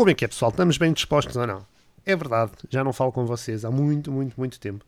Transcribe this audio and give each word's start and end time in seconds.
Como 0.00 0.08
é 0.08 0.14
que 0.14 0.24
é, 0.24 0.28
pessoal? 0.28 0.50
Estamos 0.50 0.78
bem 0.78 0.94
dispostos 0.94 1.36
ou 1.36 1.46
não? 1.46 1.66
É 2.06 2.16
verdade, 2.16 2.52
já 2.70 2.82
não 2.82 2.90
falo 2.90 3.12
com 3.12 3.26
vocês 3.26 3.66
há 3.66 3.70
muito, 3.70 4.10
muito, 4.10 4.34
muito 4.34 4.58
tempo. 4.58 4.82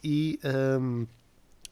E 0.00 0.38
hum, 0.80 1.08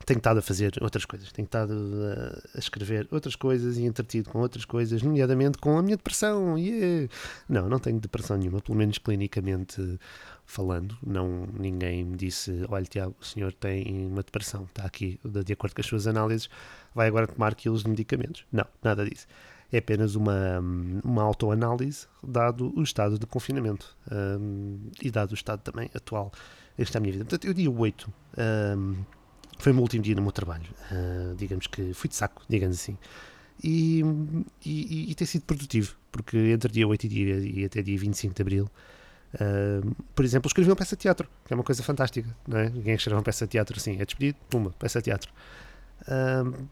tenho 0.05 0.19
estado 0.19 0.39
a 0.39 0.43
fazer 0.43 0.73
outras 0.81 1.05
coisas. 1.05 1.31
Tenho 1.31 1.47
estado 1.47 1.73
a, 1.73 2.59
escrever 2.59 3.07
outras 3.13 3.37
coisas 3.37 3.79
e 3.79 3.85
entretido 3.85 4.31
com 4.31 4.41
outras 4.41 4.65
coisas, 4.65 5.01
nomeadamente 5.01 5.59
com 5.59 5.79
a 5.79 5.83
minha 5.83 5.97
depressão. 5.97 6.59
Yeah. 6.59 7.09
Não, 7.49 7.69
não 7.69 7.79
tenho 7.79 8.01
depressão 8.01 8.37
nenhuma, 8.37 8.61
pelo 8.61 8.77
menos 8.77 8.99
clinicamente 8.99 10.01
falando. 10.45 10.99
Não, 11.07 11.47
ninguém 11.57 12.03
me 12.03 12.17
disse: 12.17 12.67
olha, 12.69 12.85
Tiago, 12.85 13.15
o 13.21 13.25
senhor 13.25 13.53
tem 13.53 14.09
uma 14.09 14.25
depressão, 14.25 14.65
está 14.65 14.83
aqui, 14.85 15.21
de 15.25 15.53
acordo 15.53 15.73
com 15.73 15.81
as 15.81 15.87
suas 15.87 16.09
análises, 16.09 16.51
vai 16.93 17.07
agora 17.07 17.29
tomar 17.29 17.55
quilos 17.55 17.85
de 17.85 17.91
medicamentos. 17.91 18.45
Não, 18.51 18.67
nada 18.83 19.09
disso 19.09 19.29
é 19.73 19.79
apenas 19.79 20.15
uma, 20.15 20.61
uma 21.03 21.23
autoanálise, 21.23 22.07
dado 22.23 22.73
o 22.77 22.83
estado 22.83 23.19
de 23.19 23.27
confinamento 23.27 23.97
um, 24.13 24.79
e 25.01 25.11
dado 25.11 25.31
o 25.31 25.35
estado 25.35 25.61
também 25.61 25.91
atual. 25.95 26.31
Esta 26.77 26.99
é 26.99 27.01
a 27.01 27.01
minha 27.01 27.13
vida. 27.13 27.25
Portanto, 27.25 27.47
eu 27.47 27.55
dia 27.55 27.71
8 27.71 28.13
um, 28.77 28.97
foi 29.59 29.73
o 29.73 29.75
meu 29.75 29.83
último 29.83 30.03
dia 30.03 30.15
no 30.15 30.23
meu 30.23 30.33
trabalho. 30.33 30.69
Uh, 30.91 31.35
digamos 31.37 31.67
que 31.67 31.95
fui 31.95 32.09
de 32.09 32.17
saco, 32.17 32.43
digamos 32.49 32.77
assim. 32.77 32.99
E, 33.65 34.03
e, 34.65 35.11
e, 35.11 35.15
tem 35.15 35.27
sido 35.27 35.43
produtivo, 35.43 35.95
porque 36.11 36.37
entre 36.37 36.71
dia 36.71 36.87
8 36.87 37.05
e, 37.05 37.09
dia, 37.09 37.39
e 37.39 37.65
até 37.65 37.81
dia 37.81 37.97
25 37.97 38.35
de 38.35 38.43
Abril, 38.43 38.71
uh, 39.35 39.95
por 40.15 40.25
exemplo, 40.25 40.49
escrevi 40.49 40.69
uma 40.69 40.77
peça 40.77 40.97
de 40.97 41.03
teatro, 41.03 41.29
que 41.47 41.55
é 41.55 41.57
uma 41.57 41.63
coisa 41.65 41.83
fantástica. 41.83 42.29
Não 42.47 42.59
é? 42.59 42.69
Ninguém 42.69 42.95
escreve 42.95 43.17
uma 43.17 43.23
peça 43.23 43.47
de 43.47 43.53
teatro 43.53 43.79
assim, 43.79 44.01
é 44.01 44.05
despedido, 44.05 44.37
puma, 44.51 44.71
peça 44.79 44.99
de 44.99 45.05
teatro. 45.05 45.33
Uh, 46.03 46.69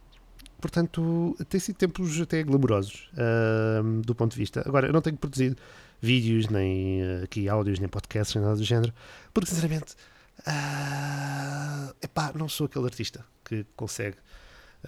Portanto, 0.61 1.37
tem 1.49 1.59
sido 1.59 1.77
tempos 1.77 2.21
até 2.21 2.43
glamourosos 2.43 3.09
uh, 3.15 4.03
do 4.03 4.15
ponto 4.15 4.33
de 4.33 4.39
vista. 4.39 4.63
Agora, 4.67 4.87
eu 4.87 4.93
não 4.93 5.01
tenho 5.01 5.17
produzido 5.17 5.57
vídeos, 6.01 6.49
nem 6.49 7.03
uh, 7.03 7.25
aqui 7.25 7.49
áudios, 7.49 7.79
nem 7.79 7.89
podcasts, 7.89 8.35
nem 8.35 8.45
nada 8.45 8.57
do 8.57 8.65
género, 8.65 8.93
porque 9.33 9.51
sinceramente, 9.51 9.95
uh, 10.41 11.95
epá, 12.03 12.33
não 12.35 12.49
sou 12.49 12.67
aquele 12.67 12.85
artista 12.85 13.25
que 13.45 13.65
consegue. 13.77 14.17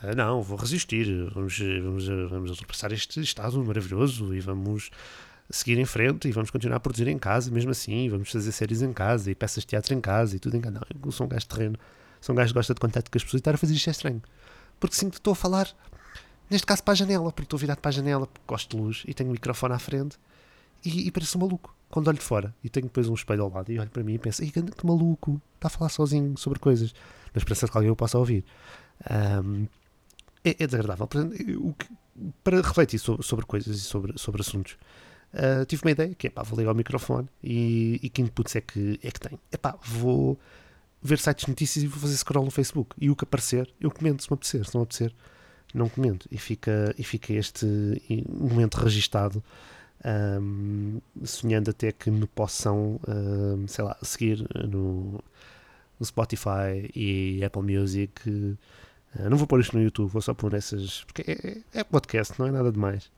Uh, 0.03 0.15
não, 0.17 0.43
vou 0.43 0.57
resistir, 0.57 1.31
vamos, 1.31 1.59
vamos, 1.59 2.07
vamos 2.31 2.51
ultrapassar 2.51 2.93
este 2.93 3.21
estado 3.21 3.63
maravilhoso 3.65 4.35
e 4.35 4.41
vamos 4.41 4.91
seguir 5.51 5.79
em 5.79 5.85
frente 5.85 6.29
e 6.29 6.33
vamos 6.33 6.51
continuar 6.51 6.77
a 6.77 6.81
produzir 6.81 7.09
em 7.09 7.19
casa, 7.19 7.51
mesmo 7.51 7.71
assim, 7.71 8.09
vamos 8.09 8.31
fazer 8.31 8.53
séries 8.53 8.81
em 8.81 8.93
casa 8.93 9.31
e 9.31 9.35
peças 9.35 9.63
de 9.63 9.69
teatro 9.69 9.95
em 9.95 10.01
casa 10.01 10.37
e 10.37 10.39
tudo 10.39 10.57
em 10.57 10.61
casa. 10.61 10.75
Não, 10.75 10.83
eu 11.05 11.13
sou 11.13 11.27
um 11.27 11.29
gajo 11.29 11.41
de 11.41 11.49
terreno, 11.49 11.79
sou 12.21 12.33
um 12.33 12.37
gajo 12.37 12.49
que 12.49 12.55
gosta 12.55 12.73
de 12.73 12.81
contato 12.81 13.11
com 13.11 13.19
as 13.19 13.25
pessoas 13.25 13.39
e 13.39 13.43
estar 13.43 13.55
a 13.55 13.59
fazer 13.59 13.75
isto 13.75 13.89
é 13.89 13.91
estranho 13.91 14.23
porque 14.83 14.97
sinto 14.97 15.13
que 15.13 15.19
estou 15.19 15.31
a 15.31 15.37
falar, 15.37 15.69
neste 16.51 16.67
caso, 16.67 16.83
para 16.83 16.91
a 16.91 16.95
janela, 16.97 17.31
porque 17.31 17.45
estou 17.45 17.57
virado 17.57 17.79
para 17.79 17.91
a 17.91 17.93
janela, 17.93 18.27
porque 18.27 18.45
gosto 18.49 18.77
de 18.77 18.83
luz 18.83 19.05
e 19.07 19.15
tenho 19.15 19.31
o 19.31 19.33
microfone 19.33 19.75
à 19.75 19.79
frente 19.79 20.19
e, 20.85 21.07
e 21.07 21.11
pareço 21.13 21.39
um 21.39 21.43
maluco 21.43 21.73
quando 21.89 22.09
olho 22.09 22.19
de 22.19 22.25
fora 22.25 22.53
e 22.65 22.69
tenho 22.69 22.87
depois 22.87 23.09
um 23.09 23.15
espelho 23.15 23.45
ao 23.45 23.49
lado 23.49 23.71
e 23.71 23.79
olho 23.79 23.91
para 23.91 24.03
mim 24.03 24.15
e 24.15 24.19
penso, 24.19 24.43
que 24.43 24.85
maluco, 24.85 25.41
está 25.55 25.69
a 25.69 25.71
falar 25.71 25.89
sozinho 25.89 26.37
sobre 26.37 26.59
coisas, 26.59 26.93
na 27.33 27.39
esperança 27.39 27.67
de 27.67 27.71
que 27.71 27.79
alguém 27.79 27.93
o 27.93 27.95
possa 27.95 28.19
ouvir. 28.19 28.45
Um, 29.09 29.69
é, 30.45 30.51
é, 30.51 30.67
desagradável. 30.67 31.09
Para 32.43 32.57
refletir 32.61 32.99
sobre, 32.99 33.25
sobre, 33.25 33.47
coisas 33.47 33.77
e 33.77 33.81
sobre, 33.83 34.19
sobre 34.19 34.41
assuntos, 34.41 34.77
uh, 35.33 35.65
tive 35.65 35.83
uma 35.85 35.93
ideia 35.93 36.13
que 36.13 36.27
é 36.27 36.31
pá, 36.31 36.43
vou 36.43 36.59
ligar 36.59 36.73
o 36.73 36.75
microfone 36.75 37.29
e, 37.41 38.01
e 38.03 38.11
que 38.11 38.21
inputs 38.21 38.57
é 38.57 38.61
que, 38.61 38.99
é 39.01 39.13
que 39.13 39.21
tenho? 39.21 39.39
É 39.53 39.57
pá, 39.57 39.79
vou 39.81 40.37
ver 41.03 41.19
sites 41.19 41.45
de 41.45 41.51
notícias 41.51 41.85
e 41.85 41.89
vou 41.89 41.99
fazer 41.99 42.17
scroll 42.17 42.45
no 42.45 42.51
Facebook. 42.51 42.95
E 42.99 43.11
o 43.11 43.17
que 43.17 43.25
aparecer, 43.25 43.69
eu 43.81 43.91
comento 43.91 44.23
se 44.23 44.31
me 44.31 44.35
apetecer. 44.35 44.65
Se 44.65 44.75
não 44.75 44.83
apetecer, 44.83 45.13
não 45.75 45.89
comento. 45.89 46.29
E 46.31 46.39
fica, 46.39 46.95
e 46.97 47.03
fica 47.03 47.33
este 47.33 47.67
momento 48.29 48.77
registado, 48.77 49.43
um, 50.41 51.01
sonhando 51.25 51.71
até 51.71 51.91
que 51.91 52.11
me 52.11 52.27
possam, 52.27 53.01
um, 53.09 53.67
sei 53.67 53.85
lá, 53.85 53.97
seguir 54.03 54.47
no, 54.69 55.23
no, 55.99 56.05
Spotify 56.07 56.91
e 56.95 57.43
Apple 57.45 57.63
Music. 57.63 58.29
Uh, 58.29 59.29
não 59.29 59.37
vou 59.37 59.47
pôr 59.47 59.61
isto 59.61 59.77
no 59.77 59.83
YouTube, 59.83 60.11
vou 60.11 60.23
só 60.23 60.35
pôr 60.35 60.55
essas. 60.55 61.05
Porque 61.05 61.23
é, 61.27 61.81
é, 61.81 61.85
podcast, 61.85 62.39
não 62.39 62.47
é 62.47 62.51
nada 62.51 62.71
demais. 62.71 63.11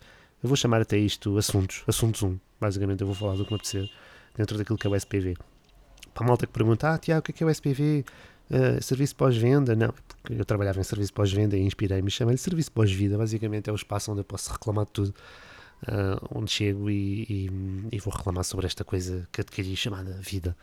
Eu 0.43 0.49
vou 0.49 0.57
chamar 0.57 0.81
até 0.81 0.99
isto 0.99 1.37
assuntos, 1.39 1.83
assuntos 1.87 2.23
1. 2.23 2.39
Basicamente, 2.61 3.01
eu 3.01 3.07
vou 3.07 3.17
falar 3.17 3.37
do 3.37 3.45
que 3.45 3.53
me 3.53 3.57
apetecer 3.57 3.91
dentro 4.37 4.59
daquilo 4.59 4.79
que 4.79 4.87
é 4.87 4.91
o 4.91 4.97
SPV 4.97 5.37
para 6.15 6.25
a 6.25 6.27
malta 6.29 6.47
que 6.47 6.53
pergunta, 6.53 6.95
ah, 6.95 6.99
Tiago, 6.99 7.21
o 7.21 7.23
que 7.23 7.33
é, 7.33 7.35
que 7.35 7.43
é 7.43 7.47
o 7.47 7.51
SPV? 7.51 8.05
Uh, 8.51 8.83
serviço 8.83 9.17
pós-venda? 9.17 9.75
Não, 9.75 9.93
porque 9.93 10.41
eu 10.41 10.45
trabalhava 10.45 10.79
em 10.79 10.85
serviço 10.85 11.13
pós-venda 11.13 11.57
e 11.57 11.63
inspirei-me, 11.63 12.11
chamei-lhe 12.11 12.39
serviço 12.39 12.71
pós-vida. 12.73 13.19
Basicamente 13.19 13.69
é 13.69 13.73
o 13.73 13.77
espaço 13.77 14.13
onde 14.13 14.21
eu 14.21 14.25
posso 14.25 14.53
reclamar 14.53 14.85
de 14.87 14.93
tudo, 14.93 15.15
uh, 15.89 16.39
onde 16.39 16.51
chego 16.51 16.89
e, 16.89 17.23
e, 17.29 17.51
e, 17.93 17.99
vou 17.99 18.15
reclamar 18.15 18.45
sobre 18.45 18.67
esta 18.67 18.85
coisa 18.85 19.27
que 19.33 19.41
adquiri 19.41 19.75
chamada 19.75 20.13
vida. 20.21 20.57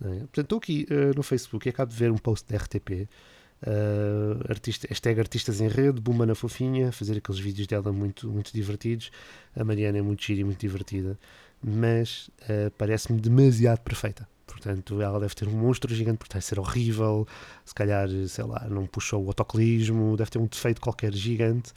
Uh, 0.00 0.20
portanto, 0.20 0.40
estou 0.40 0.58
aqui 0.58 0.86
no 1.16 1.22
Facebook 1.22 1.66
e 1.66 1.70
acabo 1.70 1.90
de 1.90 1.96
ver 1.96 2.10
um 2.10 2.18
post 2.18 2.48
da 2.48 2.56
RTP. 2.58 3.08
Uh, 3.66 4.44
artista, 4.50 4.86
hashtag 4.88 5.18
artistas 5.18 5.58
em 5.58 5.68
rede, 5.68 5.98
Buma 5.98 6.26
na 6.26 6.34
fofinha, 6.34 6.92
fazer 6.92 7.16
aqueles 7.16 7.40
vídeos 7.40 7.66
dela 7.66 7.90
muito, 7.92 8.28
muito 8.28 8.52
divertidos. 8.52 9.10
A 9.56 9.64
Mariana 9.64 9.98
é 9.98 10.02
muito 10.02 10.22
gira 10.22 10.42
e 10.42 10.44
muito 10.44 10.60
divertida, 10.60 11.18
mas 11.62 12.28
uh, 12.42 12.70
parece-me 12.76 13.18
demasiado 13.18 13.80
perfeita. 13.80 14.28
Portanto, 14.46 15.00
ela 15.00 15.18
deve 15.18 15.34
ter 15.34 15.48
um 15.48 15.52
monstro 15.52 15.94
gigante 15.94 16.18
por 16.18 16.42
ser 16.42 16.58
horrível, 16.58 17.26
se 17.64 17.74
calhar, 17.74 18.08
sei 18.28 18.44
lá, 18.44 18.66
não 18.68 18.86
puxou 18.86 19.24
o 19.24 19.28
autocolismo, 19.28 20.16
deve 20.16 20.30
ter 20.30 20.38
um 20.38 20.46
defeito 20.46 20.80
qualquer 20.80 21.12
gigante, 21.12 21.72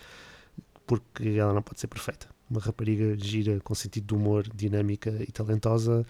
porque 0.85 1.29
ela 1.29 1.53
não 1.53 1.61
pode 1.61 1.79
ser 1.79 1.87
perfeita. 1.87 2.27
Uma 2.49 2.59
rapariga 2.61 3.17
gira, 3.17 3.59
com 3.61 3.75
sentido 3.75 4.07
de 4.07 4.13
humor, 4.13 4.47
dinâmica 4.53 5.09
e 5.19 5.31
talentosa, 5.31 6.05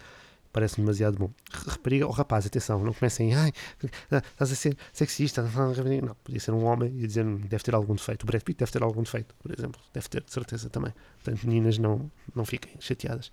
parece 0.52 0.76
demasiado 0.76 1.18
bom. 1.18 1.30
Rapariga 1.50 2.06
ou 2.06 2.12
oh, 2.12 2.14
rapaz, 2.14 2.46
atenção, 2.46 2.82
não 2.82 2.92
comecem, 2.92 3.34
ai, 3.34 3.52
estás 4.12 4.52
a 4.52 4.54
ser 4.54 4.76
sexista, 4.92 5.42
não, 5.42 6.14
podia 6.24 6.40
ser 6.40 6.52
um 6.52 6.64
homem 6.64 6.92
e 6.98 7.06
dizer, 7.06 7.24
deve 7.24 7.62
ter 7.62 7.74
algum 7.74 7.94
defeito. 7.94 8.22
O 8.22 8.26
Brad 8.26 8.42
Pitt 8.42 8.58
deve 8.58 8.72
ter 8.72 8.82
algum 8.82 9.02
defeito, 9.02 9.34
por 9.38 9.52
exemplo, 9.52 9.80
deve 9.92 10.08
ter, 10.08 10.22
de 10.22 10.32
certeza 10.32 10.70
também. 10.70 10.92
Portanto, 11.22 11.46
meninas, 11.46 11.78
não, 11.78 12.10
não 12.34 12.44
fiquem 12.44 12.72
chateadas. 12.80 13.30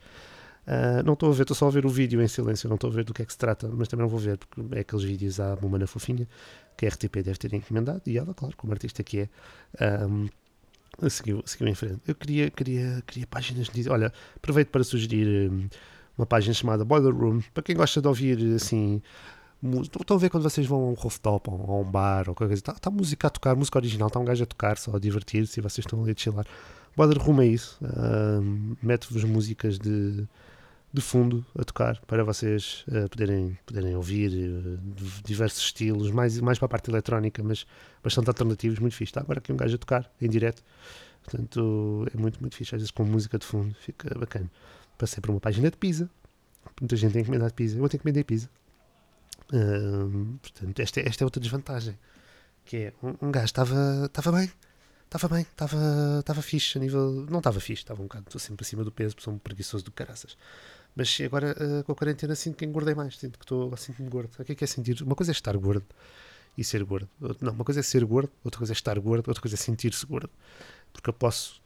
Uh, 0.67 1.03
não 1.05 1.13
estou 1.13 1.29
a 1.29 1.33
ver, 1.33 1.43
estou 1.43 1.55
só 1.55 1.67
a 1.67 1.71
ver 1.71 1.85
o 1.85 1.89
vídeo 1.89 2.21
em 2.21 2.27
silêncio, 2.27 2.67
não 2.67 2.75
estou 2.75 2.89
a 2.89 2.93
ver 2.93 3.03
do 3.03 3.13
que 3.13 3.21
é 3.21 3.25
que 3.25 3.31
se 3.31 3.37
trata, 3.37 3.67
mas 3.67 3.87
também 3.87 4.03
não 4.03 4.09
vou 4.09 4.19
ver, 4.19 4.37
porque 4.37 4.75
é 4.75 4.79
aqueles 4.79 5.05
vídeos 5.05 5.39
à 5.39 5.55
Bumana 5.55 5.85
Fofinha 5.85 6.27
que 6.75 6.85
a 6.85 6.89
RTP 6.89 7.17
deve 7.17 7.35
ter 7.35 7.53
encomendado 7.53 8.01
e 8.05 8.17
ela, 8.17 8.33
claro, 8.33 8.55
como 8.57 8.73
artista 8.73 9.03
que 9.03 9.29
é, 9.79 10.05
um, 10.05 10.27
seguiu, 11.09 11.43
seguiu 11.45 11.67
em 11.67 11.75
frente. 11.75 12.01
Eu 12.07 12.15
queria, 12.15 12.49
queria, 12.49 13.03
queria 13.05 13.27
páginas 13.27 13.67
de. 13.69 13.89
Olha, 13.89 14.11
aproveito 14.35 14.69
para 14.69 14.83
sugerir 14.83 15.51
um, 15.51 15.67
uma 16.17 16.25
página 16.25 16.53
chamada 16.53 16.83
Boiler 16.83 17.13
Room, 17.13 17.41
para 17.53 17.63
quem 17.63 17.75
gosta 17.75 18.01
de 18.01 18.07
ouvir 18.07 18.55
assim. 18.55 19.01
Estão 19.81 20.17
a 20.17 20.19
ver 20.19 20.29
quando 20.29 20.43
vocês 20.43 20.67
vão 20.67 20.79
a 20.79 20.89
um 20.89 20.93
rooftop 20.93 21.49
ou 21.49 21.71
a 21.71 21.79
um 21.79 21.83
bar 21.83 22.29
ou 22.29 22.35
qualquer 22.35 22.47
coisa, 22.47 22.59
está, 22.59 22.73
está 22.73 22.91
música 22.91 23.27
a 23.27 23.29
tocar, 23.31 23.55
música 23.55 23.79
original, 23.79 24.09
está 24.09 24.19
um 24.19 24.25
gajo 24.25 24.43
a 24.43 24.45
tocar, 24.45 24.77
só 24.77 24.95
a 24.95 24.99
divertir-se 24.99 25.59
e 25.59 25.63
vocês 25.63 25.85
estão 25.85 26.03
ali 26.03 26.11
a 26.11 26.15
chilar. 26.15 26.45
Boiler 26.95 27.17
Room 27.17 27.41
é 27.41 27.47
isso, 27.47 27.79
um, 27.81 28.75
mete-vos 28.83 29.23
músicas 29.23 29.79
de 29.79 30.27
de 30.95 31.01
fundo 31.01 31.45
a 31.57 31.63
tocar 31.63 31.99
para 32.05 32.23
vocês 32.23 32.85
uh, 32.87 33.09
poderem, 33.09 33.57
poderem 33.65 33.95
ouvir 33.95 34.31
uh, 34.31 34.79
diversos 35.23 35.65
estilos, 35.65 36.09
mais, 36.09 36.39
mais 36.39 36.57
para 36.57 36.65
a 36.67 36.69
parte 36.69 36.89
eletrónica, 36.89 37.43
mas 37.43 37.67
bastante 38.01 38.29
alternativos, 38.29 38.79
muito 38.79 38.95
fixe. 38.95 39.11
Está 39.11 39.21
agora 39.21 39.39
aqui 39.39 39.51
um 39.51 39.57
gajo 39.57 39.75
a 39.75 39.77
tocar 39.77 40.09
em 40.21 40.29
direto, 40.29 40.63
portanto 41.23 42.07
é 42.13 42.17
muito, 42.17 42.39
muito 42.39 42.55
fixe. 42.55 42.73
Às 42.73 42.81
vezes 42.81 42.91
com 42.91 43.03
música 43.03 43.37
de 43.37 43.45
fundo 43.45 43.75
fica 43.75 44.17
bacana. 44.17 44.49
Passei 44.97 45.19
por 45.21 45.31
uma 45.31 45.39
página 45.39 45.69
de 45.69 45.77
pizza, 45.77 46.09
muita 46.79 46.95
gente 46.95 47.11
tem 47.11 47.21
encomendado 47.21 47.53
pizza, 47.53 47.77
eu 47.77 47.89
tenho 47.89 47.99
encomendei 47.99 48.23
pizza. 48.23 48.49
Uh, 49.53 50.39
portanto, 50.41 50.79
esta, 50.79 51.01
esta 51.01 51.23
é 51.23 51.25
outra 51.25 51.41
desvantagem, 51.41 51.99
que 52.63 52.77
é 52.77 52.93
um, 53.03 53.27
um 53.27 53.31
gajo 53.31 53.45
estava, 53.45 54.05
estava 54.05 54.31
bem, 54.31 54.49
estava 55.03 55.27
bem, 55.27 55.41
estava, 55.41 56.19
estava 56.19 56.41
fixe 56.41 56.77
a 56.77 56.81
nível. 56.81 57.27
Não 57.29 57.39
estava 57.39 57.59
fixe, 57.59 57.83
estava 57.83 58.01
um 58.01 58.05
bocado, 58.05 58.25
estou 58.27 58.39
sempre 58.39 58.65
acima 58.65 58.83
do 58.83 58.91
peso, 58.91 59.15
sou 59.19 59.33
um 59.33 59.37
preguiçoso 59.37 59.83
do 59.83 59.91
caraças. 59.91 60.37
Mas 60.95 61.17
agora 61.21 61.55
uh, 61.59 61.83
com 61.83 61.91
a 61.91 61.95
quarentena 61.95 62.35
sinto 62.35 62.55
que 62.55 62.65
engordei 62.65 62.95
mais, 62.95 63.17
sinto 63.17 63.37
que 63.37 63.45
estou 63.45 63.73
como 63.97 64.09
gordo. 64.09 64.29
O 64.39 64.45
que 64.45 64.53
é 64.53 64.55
que 64.55 64.63
é 64.63 64.67
sentir? 64.67 65.01
Uma 65.01 65.15
coisa 65.15 65.31
é 65.31 65.33
estar 65.33 65.55
gordo 65.57 65.85
e 66.57 66.63
ser 66.63 66.83
gordo. 66.83 67.09
Não, 67.41 67.51
uma 67.51 67.65
coisa 67.65 67.81
é 67.81 67.83
ser 67.83 68.05
gordo, 68.05 68.31
outra 68.43 68.57
coisa 68.59 68.71
é 68.71 68.75
estar 68.75 68.97
gordo, 68.99 69.27
outra 69.27 69.41
coisa 69.41 69.55
é 69.55 69.57
sentir-se 69.57 70.05
gordo. 70.05 70.29
Porque 70.93 71.09
eu 71.09 71.13
posso 71.13 71.61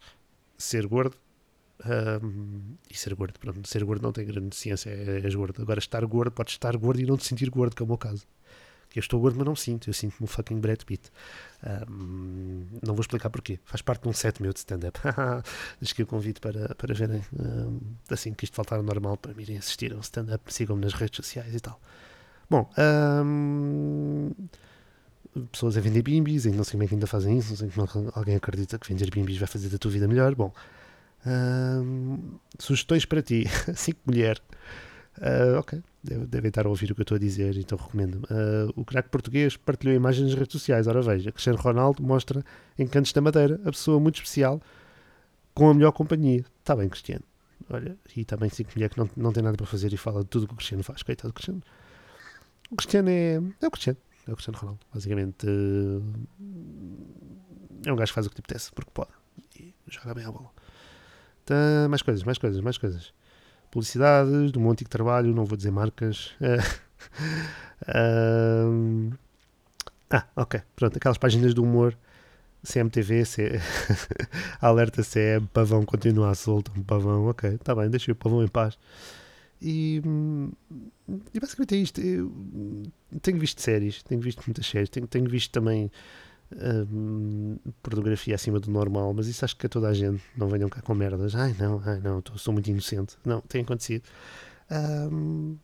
ser 0.57 0.87
gordo 0.87 1.15
um, 2.23 2.75
e 2.89 2.97
ser 2.97 3.13
gordo. 3.13 3.39
Pronto, 3.39 3.67
ser 3.67 3.83
gordo 3.83 4.01
não 4.01 4.11
tem 4.11 4.25
grande 4.25 4.55
ciência, 4.55 4.89
é, 4.89 5.21
és 5.23 5.35
gordo. 5.35 5.61
Agora 5.61 5.79
estar 5.79 6.03
gordo, 6.05 6.31
pode 6.31 6.51
estar 6.51 6.75
gordo 6.75 6.99
e 6.99 7.05
não 7.05 7.17
te 7.17 7.25
sentir 7.25 7.49
gordo, 7.51 7.75
que 7.75 7.83
é 7.83 7.85
o 7.85 7.87
meu 7.87 7.97
caso 7.97 8.25
eu 8.97 9.01
estou 9.01 9.19
gordo, 9.19 9.37
mas 9.37 9.45
não 9.45 9.55
sinto. 9.55 9.89
Eu 9.89 9.93
sinto-me 9.93 10.23
um 10.23 10.27
fucking 10.27 10.59
Brad 10.59 10.81
Pitt. 10.83 11.11
Um, 11.87 12.65
não 12.81 12.95
vou 12.95 13.01
explicar 13.01 13.29
porquê. 13.29 13.59
Faz 13.65 13.81
parte 13.81 14.03
de 14.03 14.09
um 14.09 14.13
set 14.13 14.41
meu 14.41 14.51
de 14.51 14.59
stand-up. 14.59 14.99
Deixo 15.79 15.93
aqui 15.93 16.03
o 16.03 16.07
convite 16.07 16.39
para, 16.39 16.73
para 16.75 16.93
verem. 16.93 17.21
Um, 17.39 17.79
assim 18.09 18.33
que 18.33 18.45
isto 18.45 18.55
faltar 18.55 18.79
ao 18.79 18.83
normal, 18.83 19.17
para 19.17 19.33
me 19.33 19.43
irem 19.43 19.57
assistir 19.57 19.93
ao 19.93 19.99
stand-up. 19.99 20.51
Sigam-me 20.51 20.81
nas 20.81 20.93
redes 20.93 21.17
sociais 21.17 21.53
e 21.53 21.59
tal. 21.59 21.79
Bom, 22.49 22.67
um, 23.23 24.31
pessoas 25.51 25.77
a 25.77 25.81
vender 25.81 26.01
bimbis, 26.01 26.45
não 26.45 26.63
sei 26.63 26.71
como 26.71 26.83
é 26.83 26.87
que 26.87 26.95
ainda 26.95 27.05
fazem 27.05 27.37
isso, 27.37 27.49
não 27.49 27.57
sei 27.57 27.69
como 27.69 28.11
alguém 28.15 28.35
acredita 28.35 28.79
que 28.79 28.87
vender 28.87 29.11
bimbis 29.11 29.37
vai 29.37 29.47
fazer 29.47 29.69
da 29.69 29.77
tua 29.77 29.91
vida 29.91 30.07
melhor. 30.07 30.33
Bom, 30.33 30.51
sugestões 32.57 33.05
para 33.05 33.21
ti, 33.21 33.45
5 33.75 33.99
mulher. 34.05 34.41
Uh, 35.19 35.59
ok, 35.59 35.83
devem 36.01 36.47
estar 36.47 36.65
a 36.65 36.69
ouvir 36.69 36.91
o 36.91 36.95
que 36.95 37.01
eu 37.01 37.03
estou 37.03 37.17
a 37.17 37.19
dizer, 37.19 37.57
então 37.57 37.77
recomendo. 37.77 38.15
Uh, 38.23 38.71
o 38.75 38.85
craque 38.85 39.09
português 39.09 39.57
partilhou 39.57 39.93
imagens 39.93 40.29
nas 40.29 40.39
redes 40.39 40.53
sociais. 40.53 40.87
Ora 40.87 41.01
veja, 41.01 41.31
Cristiano 41.31 41.59
Ronaldo 41.59 42.01
mostra 42.01 42.43
em 42.77 42.87
Cantos 42.87 43.11
da 43.11 43.19
Madeira 43.19 43.59
a 43.65 43.71
pessoa 43.71 43.99
muito 43.99 44.15
especial 44.15 44.61
com 45.53 45.69
a 45.69 45.73
melhor 45.73 45.91
companhia. 45.91 46.45
Está 46.61 46.73
bem, 46.75 46.87
Cristiano. 46.87 47.23
Olha, 47.69 47.97
e 48.15 48.23
também 48.23 48.49
5 48.49 48.71
mulher 48.75 48.89
que 48.89 48.97
não, 48.97 49.09
não 49.15 49.33
tem 49.33 49.43
nada 49.43 49.57
para 49.57 49.65
fazer 49.65 49.91
e 49.91 49.97
fala 49.97 50.23
de 50.23 50.29
tudo 50.29 50.43
o 50.43 50.47
que 50.47 50.53
o 50.53 50.57
Cristiano 50.57 50.83
faz. 50.83 51.03
Coitado 51.03 51.29
do 51.29 51.33
Cristiano. 51.33 51.61
O 52.71 52.75
Cristiano 52.77 53.09
é, 53.09 53.41
é 53.61 53.67
o 53.67 53.71
Cristiano. 53.71 53.99
É 54.25 54.31
o 54.31 54.35
Cristiano 54.35 54.57
Ronaldo. 54.57 54.79
Basicamente, 54.93 55.45
uh, 55.45 56.03
é 57.85 57.91
um 57.91 57.95
gajo 57.95 58.11
que 58.11 58.15
faz 58.15 58.25
o 58.25 58.29
que 58.29 58.37
lhe 58.37 58.39
apetece, 58.39 58.71
porque 58.71 58.91
pode. 58.93 59.11
E 59.59 59.73
joga 59.87 60.13
bem 60.13 60.23
a 60.23 60.31
bola. 60.31 60.49
Tá, 61.45 61.87
mais 61.89 62.01
coisas, 62.01 62.23
mais 62.23 62.37
coisas, 62.37 62.61
mais 62.61 62.77
coisas. 62.77 63.13
Publicidades 63.71 64.51
do 64.51 64.59
meu 64.59 64.71
antigo 64.71 64.89
trabalho, 64.89 65.33
não 65.33 65.45
vou 65.45 65.57
dizer 65.57 65.71
marcas. 65.71 66.31
ah, 70.11 70.25
ok. 70.35 70.61
Pronto, 70.75 70.97
aquelas 70.97 71.17
páginas 71.17 71.53
do 71.53 71.63
humor. 71.63 71.95
CMTV, 72.63 73.25
C... 73.25 73.61
alerta 74.59 75.01
CM, 75.01 75.47
pavão 75.47 75.85
continua 75.85 76.35
solto, 76.35 76.71
um 76.75 76.83
pavão, 76.83 77.27
ok, 77.27 77.51
está 77.51 77.73
bem, 77.73 77.89
deixa 77.89 78.11
o 78.11 78.15
pavão 78.15 78.43
em 78.43 78.49
paz. 78.49 78.77
E, 79.61 80.01
e 81.33 81.39
basicamente 81.39 81.75
é 81.75 81.77
isto. 81.77 82.01
Eu 82.01 82.31
tenho 83.21 83.39
visto 83.39 83.61
séries, 83.61 84.03
tenho 84.03 84.21
visto 84.21 84.41
muitas 84.45 84.65
séries, 84.65 84.89
tenho, 84.89 85.07
tenho 85.07 85.29
visto 85.29 85.51
também 85.51 85.91
um, 86.55 87.57
pornografia 87.83 88.35
acima 88.35 88.59
do 88.59 88.71
normal, 88.71 89.13
mas 89.13 89.27
isso 89.27 89.45
acho 89.45 89.55
que 89.55 89.65
é 89.65 89.69
toda 89.69 89.87
a 89.87 89.93
gente. 89.93 90.21
Não 90.35 90.47
venham 90.47 90.69
cá 90.69 90.81
com 90.81 90.93
merdas. 90.93 91.35
Ai 91.35 91.55
não, 91.59 91.81
ai 91.85 91.99
não, 91.99 92.21
tô, 92.21 92.37
sou 92.37 92.53
muito 92.53 92.69
inocente. 92.69 93.17
Não, 93.25 93.41
tem 93.41 93.61
acontecido. 93.61 94.03
Um, 94.71 95.57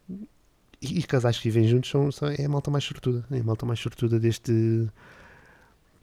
e, 0.81 0.99
e, 0.99 1.03
casais 1.03 1.37
que 1.37 1.49
vivem 1.49 1.67
juntos 1.67 1.89
são, 1.89 2.11
são, 2.11 2.27
é 2.29 2.45
a 2.45 2.49
malta 2.49 2.69
mais 2.69 2.83
sortuda. 2.83 3.25
É 3.31 3.39
a 3.39 3.43
malta 3.43 3.65
mais 3.65 3.79
sortuda 3.79 4.19
deste. 4.19 4.89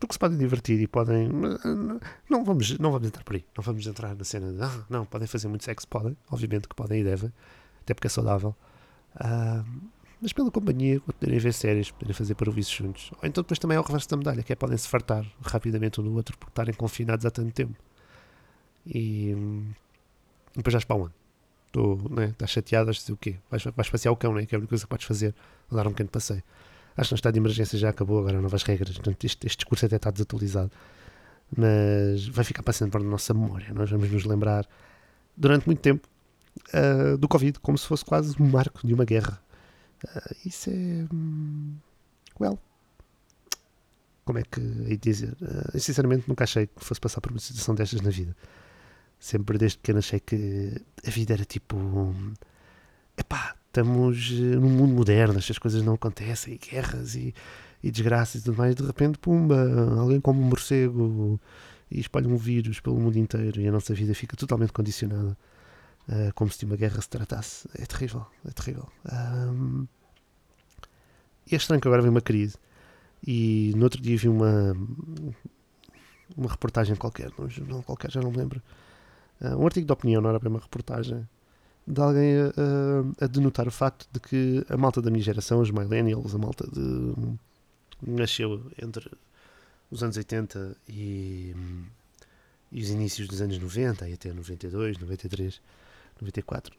Porque 0.00 0.14
se 0.14 0.18
podem 0.18 0.36
divertir 0.36 0.80
e 0.80 0.88
podem. 0.88 1.28
Não 2.28 2.44
vamos, 2.44 2.76
não 2.78 2.90
vamos 2.90 3.06
entrar 3.06 3.22
por 3.22 3.36
aí. 3.36 3.44
Não 3.56 3.62
vamos 3.62 3.86
entrar 3.86 4.16
na 4.16 4.24
cena 4.24 4.52
de. 4.52 4.62
Ah, 4.62 4.84
não, 4.90 5.04
podem 5.04 5.28
fazer 5.28 5.48
muito 5.48 5.64
sexo. 5.64 5.86
Podem, 5.86 6.16
obviamente 6.30 6.66
que 6.68 6.74
podem 6.74 7.00
e 7.00 7.04
devem. 7.04 7.32
Até 7.82 7.94
porque 7.94 8.08
é 8.08 8.10
saudável. 8.10 8.54
Um, 9.24 9.88
mas 10.22 10.32
pela 10.32 10.52
companhia, 10.52 11.00
poderem 11.00 11.40
ver 11.40 11.52
séries, 11.52 11.90
poderem 11.90 12.14
fazer 12.14 12.36
parvoíces 12.36 12.72
juntos. 12.72 13.10
Ou 13.20 13.28
então 13.28 13.42
depois 13.42 13.58
também 13.58 13.76
é 13.76 13.80
o 13.80 13.82
reverso 13.82 14.08
da 14.08 14.16
medalha, 14.16 14.42
que 14.44 14.52
é 14.52 14.56
podem 14.56 14.78
se 14.78 14.88
fartar 14.88 15.26
rapidamente 15.44 16.00
um 16.00 16.04
do 16.04 16.14
outro 16.14 16.38
por 16.38 16.48
estarem 16.48 16.72
confinados 16.72 17.26
há 17.26 17.30
tanto 17.30 17.52
tempo. 17.52 17.74
E, 18.86 19.30
e 19.30 20.56
depois 20.56 20.72
já 20.72 20.80
para 20.86 20.96
ano. 20.96 21.12
Estou, 21.66 21.98
né, 22.10 22.26
estás 22.26 22.50
chateado, 22.52 22.92
dizer 22.92 23.12
o 23.12 23.16
quê? 23.16 23.36
Vais, 23.50 23.64
vais 23.64 23.90
passear 23.90 24.12
o 24.12 24.16
cão, 24.16 24.32
né? 24.34 24.46
que 24.46 24.54
é 24.54 24.56
a 24.56 24.58
única 24.60 24.68
coisa 24.68 24.84
que 24.84 24.90
podes 24.90 25.06
fazer, 25.06 25.34
dar 25.70 25.86
um 25.88 25.90
pequeno 25.90 26.10
passeio. 26.10 26.42
Acho 26.96 27.08
que 27.08 27.14
no 27.14 27.16
estado 27.16 27.32
de 27.32 27.40
emergência 27.40 27.78
já 27.78 27.88
acabou, 27.88 28.20
agora 28.20 28.40
novas 28.40 28.62
regras, 28.62 28.94
portanto 28.94 29.24
este, 29.24 29.46
este 29.46 29.56
discurso 29.58 29.86
até 29.86 29.96
está 29.96 30.10
desatualizado. 30.10 30.70
Mas 31.56 32.28
vai 32.28 32.44
ficar 32.44 32.62
passando 32.62 32.90
para 32.90 33.00
a 33.00 33.04
nossa 33.04 33.34
memória, 33.34 33.74
nós 33.74 33.90
vamos 33.90 34.10
nos 34.10 34.24
lembrar 34.24 34.68
durante 35.36 35.66
muito 35.66 35.80
tempo 35.80 36.06
uh, 36.74 37.16
do 37.16 37.26
Covid, 37.26 37.58
como 37.58 37.76
se 37.76 37.86
fosse 37.86 38.04
quase 38.04 38.40
um 38.40 38.46
marco 38.46 38.86
de 38.86 38.94
uma 38.94 39.04
guerra 39.04 39.42
Uh, 40.04 40.36
isso 40.48 40.70
é. 40.70 41.06
Hum, 41.12 41.76
well. 42.40 42.58
Como 44.24 44.38
é 44.38 44.42
que 44.42 44.60
hei 44.60 44.96
de 44.96 45.10
dizer? 45.10 45.32
Uh, 45.40 45.70
eu 45.74 45.80
sinceramente 45.80 46.28
nunca 46.28 46.44
achei 46.44 46.66
que 46.66 46.84
fosse 46.84 47.00
passar 47.00 47.20
por 47.20 47.30
uma 47.30 47.40
situação 47.40 47.74
destas 47.74 48.00
na 48.00 48.10
vida. 48.10 48.36
Sempre 49.18 49.58
desde 49.58 49.78
pequeno 49.78 49.98
achei 49.98 50.20
que 50.20 50.80
a 51.06 51.10
vida 51.10 51.34
era 51.34 51.44
tipo. 51.44 51.76
Um, 51.76 52.34
epá, 53.16 53.54
estamos 53.66 54.30
num 54.30 54.70
mundo 54.70 54.94
moderno, 54.94 55.38
estas 55.38 55.58
coisas 55.58 55.82
não 55.82 55.94
acontecem, 55.94 56.54
e 56.54 56.58
guerras 56.58 57.14
e, 57.14 57.34
e 57.82 57.90
desgraças 57.90 58.42
e 58.42 58.44
tudo 58.44 58.58
mais. 58.58 58.74
De 58.74 58.84
repente, 58.84 59.18
pumba, 59.18 59.68
alguém 59.98 60.20
come 60.20 60.40
um 60.40 60.44
morcego 60.44 61.40
e 61.90 62.00
espalha 62.00 62.28
um 62.28 62.36
vírus 62.36 62.80
pelo 62.80 62.98
mundo 62.98 63.18
inteiro 63.18 63.60
e 63.60 63.68
a 63.68 63.72
nossa 63.72 63.94
vida 63.94 64.14
fica 64.14 64.36
totalmente 64.36 64.72
condicionada 64.72 65.36
uh, 66.08 66.32
como 66.34 66.50
se 66.50 66.58
de 66.58 66.64
uma 66.66 66.76
guerra 66.76 67.00
se 67.00 67.08
tratasse. 67.08 67.68
É 67.74 67.86
terrível, 67.86 68.26
é 68.46 68.50
terrível. 68.50 68.88
Um, 69.10 69.86
e 71.50 71.54
é 71.54 71.56
estranho 71.56 71.80
que 71.80 71.88
agora 71.88 72.02
vem 72.02 72.10
uma 72.10 72.20
crise. 72.20 72.56
E 73.26 73.72
no 73.76 73.84
outro 73.84 74.00
dia 74.00 74.16
vi 74.16 74.28
uma, 74.28 74.76
uma 76.36 76.50
reportagem 76.50 76.96
qualquer, 76.96 77.30
num 77.38 77.48
jornal 77.48 77.82
qualquer, 77.82 78.10
já 78.10 78.20
não 78.20 78.30
me 78.30 78.38
lembro. 78.38 78.62
Uh, 79.40 79.56
um 79.56 79.64
artigo 79.64 79.86
de 79.86 79.92
opinião, 79.92 80.20
não 80.20 80.30
era 80.30 80.38
bem 80.38 80.48
uma 80.48 80.60
reportagem, 80.60 81.26
de 81.86 82.00
alguém 82.00 82.36
a, 82.36 83.24
a, 83.24 83.26
denotar 83.26 83.66
o 83.66 83.70
facto 83.70 84.08
de 84.12 84.20
que 84.20 84.64
a 84.68 84.76
malta 84.76 85.02
da 85.02 85.10
minha 85.10 85.22
geração, 85.22 85.60
os 85.60 85.70
millennials, 85.70 86.34
a 86.34 86.38
malta 86.38 86.66
de. 86.70 87.14
nasceu 88.00 88.70
entre 88.80 89.10
os 89.90 90.02
anos 90.02 90.16
80 90.16 90.76
e, 90.88 91.54
e 92.70 92.82
os 92.82 92.90
inícios 92.90 93.28
dos 93.28 93.40
anos 93.40 93.58
90, 93.58 94.08
e 94.08 94.12
até 94.14 94.32
92, 94.32 94.98
93, 94.98 95.60
94. 96.22 96.76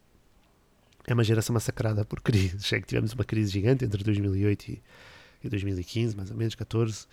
É 1.06 1.14
uma 1.14 1.24
geração 1.24 1.54
massacrada 1.54 2.06
por 2.06 2.22
crises. 2.22 2.66
Sei 2.68 2.80
que 2.82 2.88
tivemos 2.88 3.14
uma 3.14 3.24
crise 3.24 3.52
gigante 3.52 3.84
entre 3.84 4.04
2008 4.04 4.70
e, 4.70 4.84
e 5.44 5.50
2015, 5.50 6.16
mais 6.16 6.32
ou 6.32 6.38
menos, 6.38 6.56
14. 6.56 7.08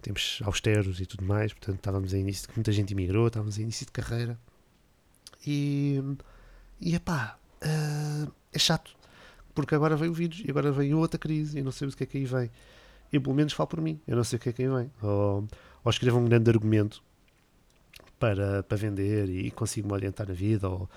Tempos 0.00 0.40
austeros 0.44 1.00
e 1.00 1.06
tudo 1.06 1.24
mais. 1.24 1.52
Portanto, 1.52 1.76
estávamos 1.76 2.14
em 2.14 2.20
início. 2.20 2.48
Muita 2.54 2.72
gente 2.72 2.90
imigrou, 2.90 3.26
estávamos 3.26 3.58
em 3.58 3.62
início 3.62 3.86
de 3.86 3.92
carreira. 3.92 4.38
E. 5.46 6.02
E 6.80 6.94
epá. 6.94 7.38
Uh, 7.62 8.30
é 8.52 8.58
chato. 8.58 8.94
Porque 9.54 9.74
agora 9.74 9.96
veio 9.96 10.10
o 10.10 10.14
vírus 10.14 10.42
e 10.44 10.50
agora 10.50 10.70
veio 10.70 10.98
outra 10.98 11.18
crise 11.18 11.58
e 11.58 11.62
não 11.62 11.72
sei 11.72 11.88
o 11.88 11.92
que 11.92 12.04
é 12.04 12.06
que 12.06 12.18
aí 12.18 12.24
vem. 12.24 12.50
Eu, 13.12 13.20
pelo 13.20 13.34
menos, 13.34 13.52
falo 13.52 13.66
por 13.66 13.80
mim. 13.80 14.00
Eu 14.06 14.16
não 14.16 14.24
sei 14.24 14.36
o 14.36 14.40
que 14.40 14.50
é 14.50 14.52
que 14.52 14.62
aí 14.62 14.68
vem. 14.68 14.90
Ou, 15.02 15.48
ou 15.82 15.90
escrevo 15.90 16.18
um 16.18 16.24
grande 16.26 16.50
argumento 16.50 17.02
para, 18.18 18.62
para 18.62 18.76
vender 18.76 19.28
e 19.28 19.50
consigo 19.50 19.88
me 19.88 19.94
orientar 19.94 20.28
na 20.28 20.34
vida. 20.34 20.68
Ou 20.68 20.88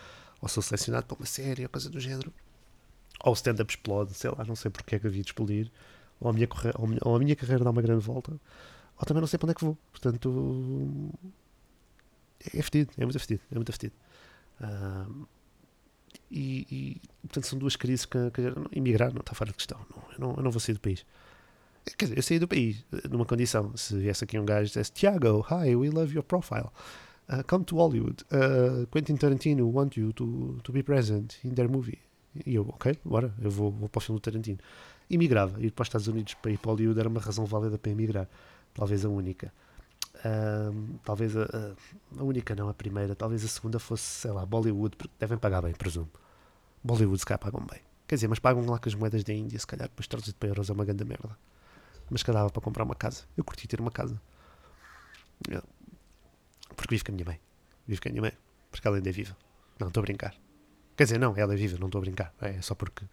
ou 0.41 0.47
sou 0.47 0.63
selecionado 0.63 1.06
para 1.06 1.18
uma 1.18 1.25
série 1.25 1.63
ou 1.63 1.69
coisa 1.69 1.89
do 1.89 2.00
género, 2.00 2.33
ou 3.24 3.31
o 3.31 3.36
stand-up 3.36 3.71
explode, 3.71 4.13
sei 4.13 4.31
lá, 4.31 4.44
não 4.45 4.56
sei 4.56 4.71
porque 4.71 4.95
é 4.95 5.00
que 5.00 5.07
havia 5.07 5.21
de 5.21 5.30
explodir, 5.30 5.71
ou 6.19 6.30
a, 6.30 6.33
minha 6.33 6.47
ou 7.01 7.15
a 7.15 7.19
minha 7.19 7.36
carreira 7.36 7.63
dá 7.63 7.69
uma 7.69 7.81
grande 7.81 8.03
volta, 8.03 8.31
ou 8.31 9.06
também 9.06 9.21
não 9.21 9.27
sei 9.27 9.38
para 9.38 9.47
onde 9.47 9.51
é 9.51 9.56
que 9.56 9.63
vou. 9.63 9.77
Portanto, 9.91 11.12
é 12.53 12.62
fedido, 12.62 12.91
é 12.97 13.03
muito 13.03 13.19
fedido, 13.19 13.41
é 13.51 13.56
muito 13.56 13.71
fedido. 13.71 13.95
Uh, 14.62 15.27
e, 16.31 16.68
e, 16.71 17.01
portanto 17.21 17.47
são 17.47 17.57
duas 17.57 17.75
crises 17.75 18.06
que, 18.06 18.18
que 18.31 18.42
emigrar 18.78 19.13
não 19.13 19.21
está 19.21 19.33
fora 19.33 19.52
de 19.52 19.57
questão. 19.57 19.80
Não, 19.90 20.04
eu, 20.11 20.19
não, 20.19 20.35
eu 20.37 20.44
não 20.44 20.52
vou 20.52 20.59
sair 20.59 20.75
do 20.75 20.81
país. 20.81 21.06
Quer 21.97 22.06
dizer, 22.06 22.18
eu 22.18 22.23
saí 22.23 22.40
do 22.40 22.47
país 22.47 22.85
numa 23.09 23.25
condição. 23.25 23.75
Se 23.75 23.97
viesse 23.97 24.23
aqui 24.23 24.37
um 24.37 24.45
gajo 24.45 24.66
e 24.66 24.68
dissesse 24.68 24.92
Tiago, 24.92 25.45
hi, 25.49 25.75
we 25.75 25.90
love 25.90 26.13
your 26.13 26.23
profile 26.23 26.71
uh, 27.30 27.44
come 27.44 27.64
to 27.66 27.78
Hollywood. 27.78 28.24
Uh, 28.31 28.86
Quentin 28.88 29.18
Tarantino 29.18 29.66
want 29.71 29.98
you 29.98 30.12
to, 30.14 30.59
to 30.64 30.71
be 30.71 30.83
present 30.83 31.38
in 31.44 31.54
their 31.54 31.69
movie. 31.69 32.00
E 32.45 32.56
eu, 32.56 32.68
ok, 32.69 32.98
bora, 33.04 33.33
eu 33.42 33.50
vou, 33.50 33.71
vou 33.71 33.90
para 33.90 34.00
o 34.00 34.02
filme 34.02 34.19
do 34.19 34.24
Tarantino. 34.24 34.59
E 35.09 35.18
migrava. 35.18 35.59
Ir 35.59 35.71
para 35.71 35.83
os 35.83 35.88
Estados 35.88 36.07
Unidos 36.07 36.36
para 36.36 36.52
ir 36.52 36.57
para 36.57 36.71
Hollywood 36.71 37.00
era 37.00 37.09
uma 37.09 37.19
razão 37.19 37.45
válida 37.45 37.78
para 37.78 37.92
emigrar. 37.92 38.28
Talvez 38.74 39.04
a 39.04 39.09
única. 39.09 39.52
Um, 40.26 40.98
talvez 41.04 41.36
a, 41.36 41.76
a, 42.18 42.24
única, 42.24 42.56
não 42.56 42.69
a 42.69 42.74
primeira. 42.74 43.16
Talvez 43.16 43.44
a 43.44 43.48
segunda 43.48 43.80
fosse, 43.80 44.04
sei 44.04 44.31
lá, 44.31 44.45
Bollywood, 44.45 44.95
porque 44.95 45.14
devem 45.19 45.38
pagar 45.38 45.62
bem, 45.62 45.74
presumo. 45.74 46.09
Bollywood 46.83 47.19
se 47.19 47.26
calhar 47.26 47.40
pagam 47.40 47.66
bem. 47.66 47.81
Quer 48.07 48.16
dizer, 48.16 48.28
mas 48.28 48.40
pagam 48.40 48.66
lá 48.66 48.80
com 48.80 48.90
as 48.90 48.95
moedas 48.95 49.24
da 49.24 49.33
Índia, 49.33 49.59
se 49.59 49.68
calhar 49.68 49.88
depois 49.88 50.07
traduzido 50.07 50.38
para 50.40 50.50
euros 50.50 50.69
é 50.69 50.74
uma 50.74 50.86
grande 50.86 51.04
merda. 51.06 51.38
Mas 52.09 52.24
dava 52.24 52.50
para 52.50 52.62
comprar 52.62 52.83
uma 52.83 52.95
casa. 52.95 53.24
Eu 53.38 53.44
curti 53.44 53.68
ter 53.68 53.80
uma 53.80 53.92
casa. 53.92 54.19
Yeah. 55.48 55.66
Porque 56.80 56.95
vivo 56.95 57.04
com 57.04 57.12
a 57.12 57.16
minha 57.16 57.26
mãe. 57.26 57.40
Vivo 57.86 58.02
com 58.02 58.07
a 58.07 58.12
minha 58.12 58.21
mãe. 58.21 58.33
Porque 58.71 58.88
ela 58.88 58.95
ainda 58.95 59.09
é 59.09 59.12
viva. 59.12 59.36
Não, 59.78 59.90
estou 59.90 60.00
a 60.00 60.04
brincar. 60.04 60.33
Quer 60.95 61.04
dizer, 61.04 61.19
não, 61.19 61.36
ela 61.36 61.54
é 61.54 61.57
viva, 61.57 61.78
não 61.78 61.88
estou 61.88 62.00
a 62.00 62.02
brincar. 62.02 62.33
É 62.40 62.62
só 62.62 62.74
porque 62.74 63.06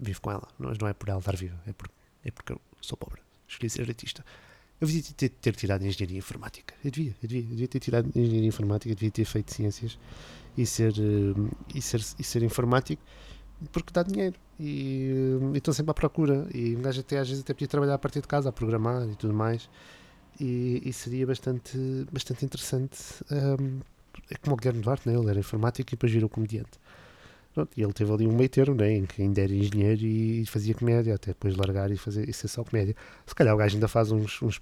vivo 0.00 0.20
com 0.20 0.32
ela. 0.32 0.48
Mas 0.58 0.76
não 0.78 0.88
é 0.88 0.92
por 0.92 1.08
ela 1.08 1.20
estar 1.20 1.36
viva, 1.36 1.56
é, 1.66 1.72
por, 1.72 1.88
é 2.24 2.32
porque 2.32 2.52
eu 2.52 2.60
sou 2.80 2.98
pobre. 2.98 3.22
Escolhi 3.46 3.70
ser 3.70 3.88
artista. 3.88 4.24
Eu 4.80 4.88
devia 4.88 5.02
ter, 5.16 5.28
ter 5.28 5.54
tirado 5.54 5.86
Engenharia 5.86 6.18
Informática. 6.18 6.74
Eu 6.84 6.90
devia, 6.90 7.14
eu 7.22 7.28
devia, 7.28 7.44
eu 7.44 7.50
devia 7.50 7.68
ter 7.68 7.78
tirado 7.78 8.08
Engenharia 8.08 8.48
Informática, 8.48 8.92
devia 8.92 9.12
ter 9.12 9.24
feito 9.24 9.54
Ciências 9.54 9.96
e 10.58 10.66
ser, 10.66 10.94
e 11.72 11.80
ser, 11.80 12.00
e 12.18 12.24
ser 12.24 12.42
informático 12.42 13.02
porque 13.72 13.92
dá 13.92 14.02
dinheiro 14.02 14.34
e 14.58 15.12
estou 15.54 15.72
sempre 15.72 15.92
à 15.92 15.94
procura. 15.94 16.48
E 16.52 16.74
um 16.74 16.82
gajo 16.82 17.00
até 17.00 17.18
às 17.18 17.28
vezes 17.28 17.44
até 17.44 17.54
podia 17.54 17.68
trabalhar 17.68 17.94
a 17.94 17.98
partir 17.98 18.20
de 18.20 18.26
casa, 18.26 18.48
a 18.48 18.52
programar 18.52 19.08
e 19.08 19.14
tudo 19.14 19.32
mais 19.32 19.68
e, 20.40 20.82
e, 20.84 20.92
seria 20.92 21.26
bastante, 21.26 21.78
bastante 22.10 22.44
interessante. 22.44 22.98
Um, 23.30 23.80
é 24.30 24.36
como 24.36 24.54
o 24.54 24.56
Guilherme 24.56 24.80
Duarte, 24.80 25.08
né? 25.08 25.16
ele 25.16 25.30
era 25.30 25.38
informático 25.38 25.90
e 25.90 25.92
depois 25.92 26.12
virou 26.12 26.28
comediante. 26.28 26.78
Pronto, 27.52 27.70
e 27.76 27.82
ele 27.82 27.92
teve 27.92 28.12
ali 28.12 28.26
um 28.26 28.36
meio 28.36 28.48
termo, 28.48 28.74
né? 28.74 28.92
em 28.92 29.06
que 29.06 29.22
ainda 29.22 29.40
era 29.40 29.52
engenheiro 29.52 30.02
e 30.02 30.44
fazia 30.46 30.74
comédia, 30.74 31.14
até 31.14 31.28
depois 31.28 31.54
largar 31.56 31.90
e, 31.90 31.96
fazer, 31.96 32.28
e 32.28 32.32
ser 32.32 32.48
só 32.48 32.64
comédia. 32.64 32.96
Se 33.26 33.34
calhar 33.34 33.54
o 33.54 33.58
gajo 33.58 33.76
ainda 33.76 33.86
faz 33.86 34.10
uns, 34.10 34.42
uns 34.42 34.60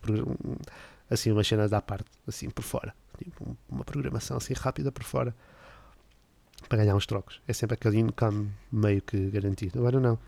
assim, 1.09 1.31
umas 1.33 1.47
cenas 1.47 1.73
à 1.73 1.81
parte, 1.81 2.11
assim 2.27 2.51
por 2.51 2.63
fora. 2.63 2.95
tipo 3.19 3.57
uma 3.69 3.85
programação 3.85 4.37
assim 4.37 4.55
rápida 4.55 4.93
por 4.93 5.05
fora 5.05 5.35
para 6.69 6.79
ganhar 6.79 6.95
uns 6.95 7.07
trocos. 7.07 7.41
É 7.47 7.53
sempre 7.53 7.75
aquele 7.75 7.99
income 7.99 8.51
meio 8.71 9.03
que 9.03 9.31
garantido. 9.31 9.79
Agora 9.79 10.01
não. 10.01 10.19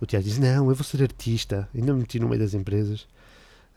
O 0.00 0.06
Tiago 0.06 0.24
diz: 0.24 0.38
Não, 0.38 0.68
eu 0.68 0.74
vou 0.74 0.84
ser 0.84 1.02
artista. 1.02 1.68
Ainda 1.74 1.92
me 1.92 2.00
meti 2.00 2.20
no 2.20 2.28
meio 2.28 2.40
das 2.40 2.54
empresas. 2.54 3.06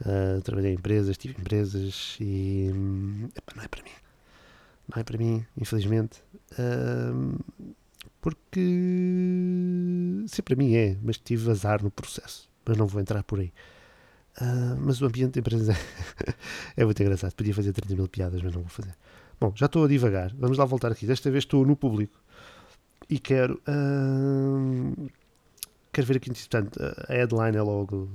Uh, 0.01 0.41
trabalhei 0.41 0.71
em 0.71 0.75
empresas, 0.75 1.17
tive 1.17 1.39
empresas 1.39 2.17
e. 2.19 2.71
Hum, 2.73 3.29
não 3.55 3.63
é 3.63 3.67
para 3.67 3.83
mim. 3.83 3.91
Não 4.87 4.99
é 4.99 5.03
para 5.03 5.17
mim, 5.17 5.45
infelizmente. 5.55 6.23
Uh, 6.53 7.39
porque. 8.19 8.59
Se 10.27 10.41
para 10.41 10.55
mim 10.55 10.75
é, 10.75 10.97
mas 11.03 11.17
tive 11.17 11.51
azar 11.51 11.83
no 11.83 11.91
processo. 11.91 12.49
Mas 12.65 12.77
não 12.77 12.87
vou 12.87 12.99
entrar 12.99 13.23
por 13.23 13.39
aí. 13.39 13.53
Uh, 14.41 14.75
mas 14.79 15.01
o 15.01 15.05
ambiente 15.05 15.33
de 15.33 15.39
empresa 15.39 15.73
é 16.75 16.83
muito 16.83 17.01
engraçado. 17.01 17.33
Podia 17.33 17.53
fazer 17.53 17.71
30 17.71 17.95
mil 17.95 18.07
piadas, 18.07 18.41
mas 18.41 18.53
não 18.53 18.61
vou 18.61 18.69
fazer. 18.69 18.95
Bom, 19.39 19.53
já 19.55 19.67
estou 19.67 19.85
a 19.85 19.87
divagar. 19.87 20.33
Vamos 20.35 20.57
lá 20.57 20.65
voltar 20.65 20.91
aqui. 20.91 21.05
Desta 21.05 21.29
vez 21.29 21.43
estou 21.43 21.63
no 21.63 21.75
público 21.75 22.19
e 23.07 23.19
quero. 23.19 23.61
Quero 25.91 26.07
ver 26.07 26.17
aqui, 26.17 26.29
portanto, 26.29 26.79
a 27.07 27.13
headline 27.13 27.57
é 27.57 27.61
logo. 27.61 28.09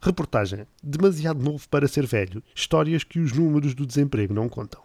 Reportagem: 0.00 0.66
Demasiado 0.82 1.42
novo 1.42 1.68
para 1.68 1.88
ser 1.88 2.06
velho. 2.06 2.42
Histórias 2.54 3.04
que 3.04 3.18
os 3.18 3.32
números 3.32 3.74
do 3.74 3.86
desemprego 3.86 4.32
não 4.34 4.48
contam. 4.48 4.82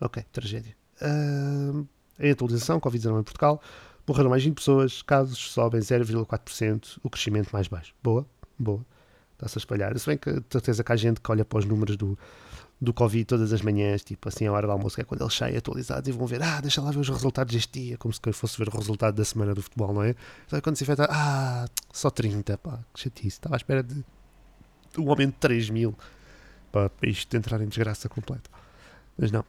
Ok, 0.00 0.24
tragédia. 0.32 0.76
Uh, 1.00 1.86
em 2.18 2.30
atualização, 2.30 2.80
Covid-19 2.80 3.20
em 3.20 3.22
Portugal, 3.22 3.62
morreram 4.06 4.30
mais 4.30 4.42
20 4.42 4.54
pessoas, 4.56 5.02
casos 5.02 5.38
sobem 5.38 5.80
0,4%, 5.80 6.98
o 7.02 7.08
crescimento 7.08 7.50
mais 7.52 7.68
baixo. 7.68 7.94
Boa, 8.02 8.26
boa. 8.58 8.84
Está-se 9.34 9.58
a 9.58 9.60
espalhar. 9.60 9.98
Se 9.98 10.06
bem 10.06 10.18
que, 10.18 10.42
certeza 10.50 10.84
que 10.84 10.92
há 10.92 10.96
gente 10.96 11.20
que 11.20 11.30
olha 11.30 11.44
para 11.44 11.58
os 11.58 11.64
números 11.64 11.96
do, 11.96 12.18
do 12.80 12.94
Covid 12.94 13.24
todas 13.26 13.52
as 13.52 13.60
manhãs, 13.60 14.02
tipo 14.02 14.28
assim, 14.28 14.46
a 14.46 14.52
hora 14.52 14.66
do 14.66 14.72
almoço, 14.72 14.96
que 14.96 15.02
é 15.02 15.04
quando 15.04 15.20
eles 15.20 15.34
saem 15.34 15.56
atualizados 15.56 16.08
e 16.08 16.12
vão 16.12 16.26
ver, 16.26 16.42
ah, 16.42 16.60
deixa 16.60 16.80
lá 16.80 16.90
ver 16.90 16.98
os 16.98 17.08
resultados 17.08 17.52
deste 17.54 17.78
dia, 17.78 17.98
como 17.98 18.12
se 18.12 18.20
fosse 18.32 18.56
ver 18.56 18.68
o 18.68 18.76
resultado 18.76 19.14
da 19.14 19.24
semana 19.24 19.54
do 19.54 19.62
futebol, 19.62 19.92
não 19.92 20.02
é? 20.02 20.14
Então, 20.46 20.60
quando 20.62 20.76
se 20.76 20.84
enfrenta, 20.84 21.06
ah, 21.10 21.66
só 21.92 22.08
30, 22.08 22.56
pá, 22.56 22.78
que 22.94 23.00
chatice, 23.00 23.28
estava 23.28 23.54
à 23.54 23.58
espera 23.58 23.82
de 23.82 24.02
um 24.98 25.10
aumento 25.10 25.34
de 25.34 25.40
3 25.40 25.70
mil 25.70 25.94
para 26.72 26.90
isto 27.02 27.36
entrar 27.36 27.60
em 27.60 27.68
desgraça 27.68 28.08
completa. 28.08 28.50
Mas 29.18 29.30
não. 29.30 29.44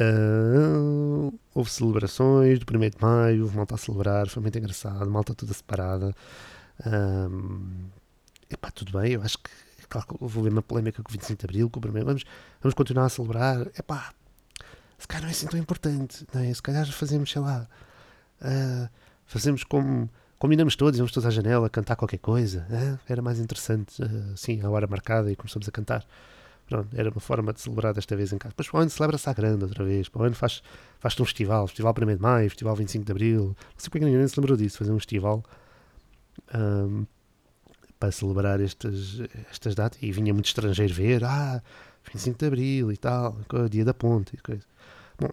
Uh, 0.00 1.36
houve 1.52 1.68
celebrações 1.68 2.60
do 2.60 2.76
1 2.76 2.80
de 2.90 2.96
maio, 3.00 3.42
houve 3.42 3.56
malta 3.56 3.74
a 3.74 3.78
celebrar, 3.78 4.28
foi 4.28 4.40
muito 4.40 4.56
engraçado, 4.56 5.10
malta 5.10 5.34
toda 5.34 5.52
separada. 5.52 6.14
Um, 6.86 7.88
epá, 8.48 8.70
tudo 8.70 8.98
bem, 8.98 9.12
eu 9.12 9.22
acho 9.22 9.38
que 9.38 9.50
houve 10.20 10.48
uma 10.48 10.62
polémica 10.62 11.02
com 11.02 11.08
o 11.08 11.12
25 11.12 11.38
de 11.38 11.46
Abril, 11.46 11.70
com 11.70 11.78
o 11.78 11.82
primeiro, 11.82 12.06
vamos, 12.06 12.24
vamos 12.60 12.74
continuar 12.74 13.06
a 13.06 13.08
celebrar. 13.08 13.66
É 13.74 13.82
pá, 13.82 14.12
se 14.98 15.08
calhar 15.08 15.22
não 15.22 15.28
é 15.28 15.32
assim 15.32 15.46
tão 15.46 15.58
importante, 15.58 16.26
não 16.32 16.42
é? 16.42 16.52
Se 16.52 16.62
calhar 16.62 16.86
fazemos, 16.92 17.30
sei 17.30 17.40
lá, 17.40 17.66
uh, 18.42 18.88
fazemos 19.26 19.64
como. 19.64 20.08
Combinamos 20.38 20.74
todos, 20.74 20.96
vamos 20.98 21.12
todos 21.12 21.26
à 21.26 21.30
janela 21.30 21.68
cantar 21.68 21.96
qualquer 21.96 22.18
coisa. 22.18 22.66
Uh, 22.70 22.98
era 23.06 23.20
mais 23.20 23.38
interessante, 23.38 24.02
uh, 24.02 24.36
sim, 24.36 24.62
a 24.62 24.70
hora 24.70 24.86
marcada 24.86 25.30
e 25.30 25.36
começamos 25.36 25.68
a 25.68 25.72
cantar. 25.72 26.04
Pronto, 26.66 26.88
era 26.94 27.10
uma 27.10 27.20
forma 27.20 27.52
de 27.52 27.60
celebrar 27.60 27.92
desta 27.92 28.14
vez 28.14 28.32
em 28.32 28.38
casa. 28.38 28.52
Depois 28.52 28.68
para 28.68 28.78
o 28.78 28.80
ano 28.80 28.90
celebra-se 28.90 29.28
à 29.28 29.32
grande 29.32 29.64
outra 29.64 29.84
vez. 29.84 30.08
Para 30.08 30.22
o 30.22 30.24
ano 30.24 30.36
faz, 30.36 30.62
faz 31.00 31.18
um 31.18 31.24
festival, 31.24 31.66
festival 31.66 31.92
1 32.00 32.06
de 32.06 32.22
Maio, 32.22 32.48
festival 32.48 32.76
25 32.76 33.04
de 33.04 33.10
Abril. 33.10 33.44
Não 33.44 33.54
sei 33.76 33.90
porque 33.90 34.04
ninguém 34.04 34.28
se 34.28 34.38
lembrou 34.38 34.56
disso, 34.56 34.78
fazer 34.78 34.92
um 34.92 34.98
festival. 34.98 35.42
Um, 36.54 37.04
para 38.00 38.10
celebrar 38.10 38.60
estas, 38.60 39.20
estas 39.50 39.74
datas 39.74 40.02
e 40.02 40.10
vinha 40.10 40.32
muito 40.32 40.46
estrangeiro 40.46 40.92
ver, 40.92 41.22
ah, 41.22 41.62
25 42.10 42.38
de 42.38 42.46
Abril 42.46 42.90
e 42.90 42.96
tal, 42.96 43.36
dia 43.70 43.84
da 43.84 43.92
ponte 43.92 44.34
e 44.34 44.38
coisa. 44.38 44.64
Bom, 45.18 45.28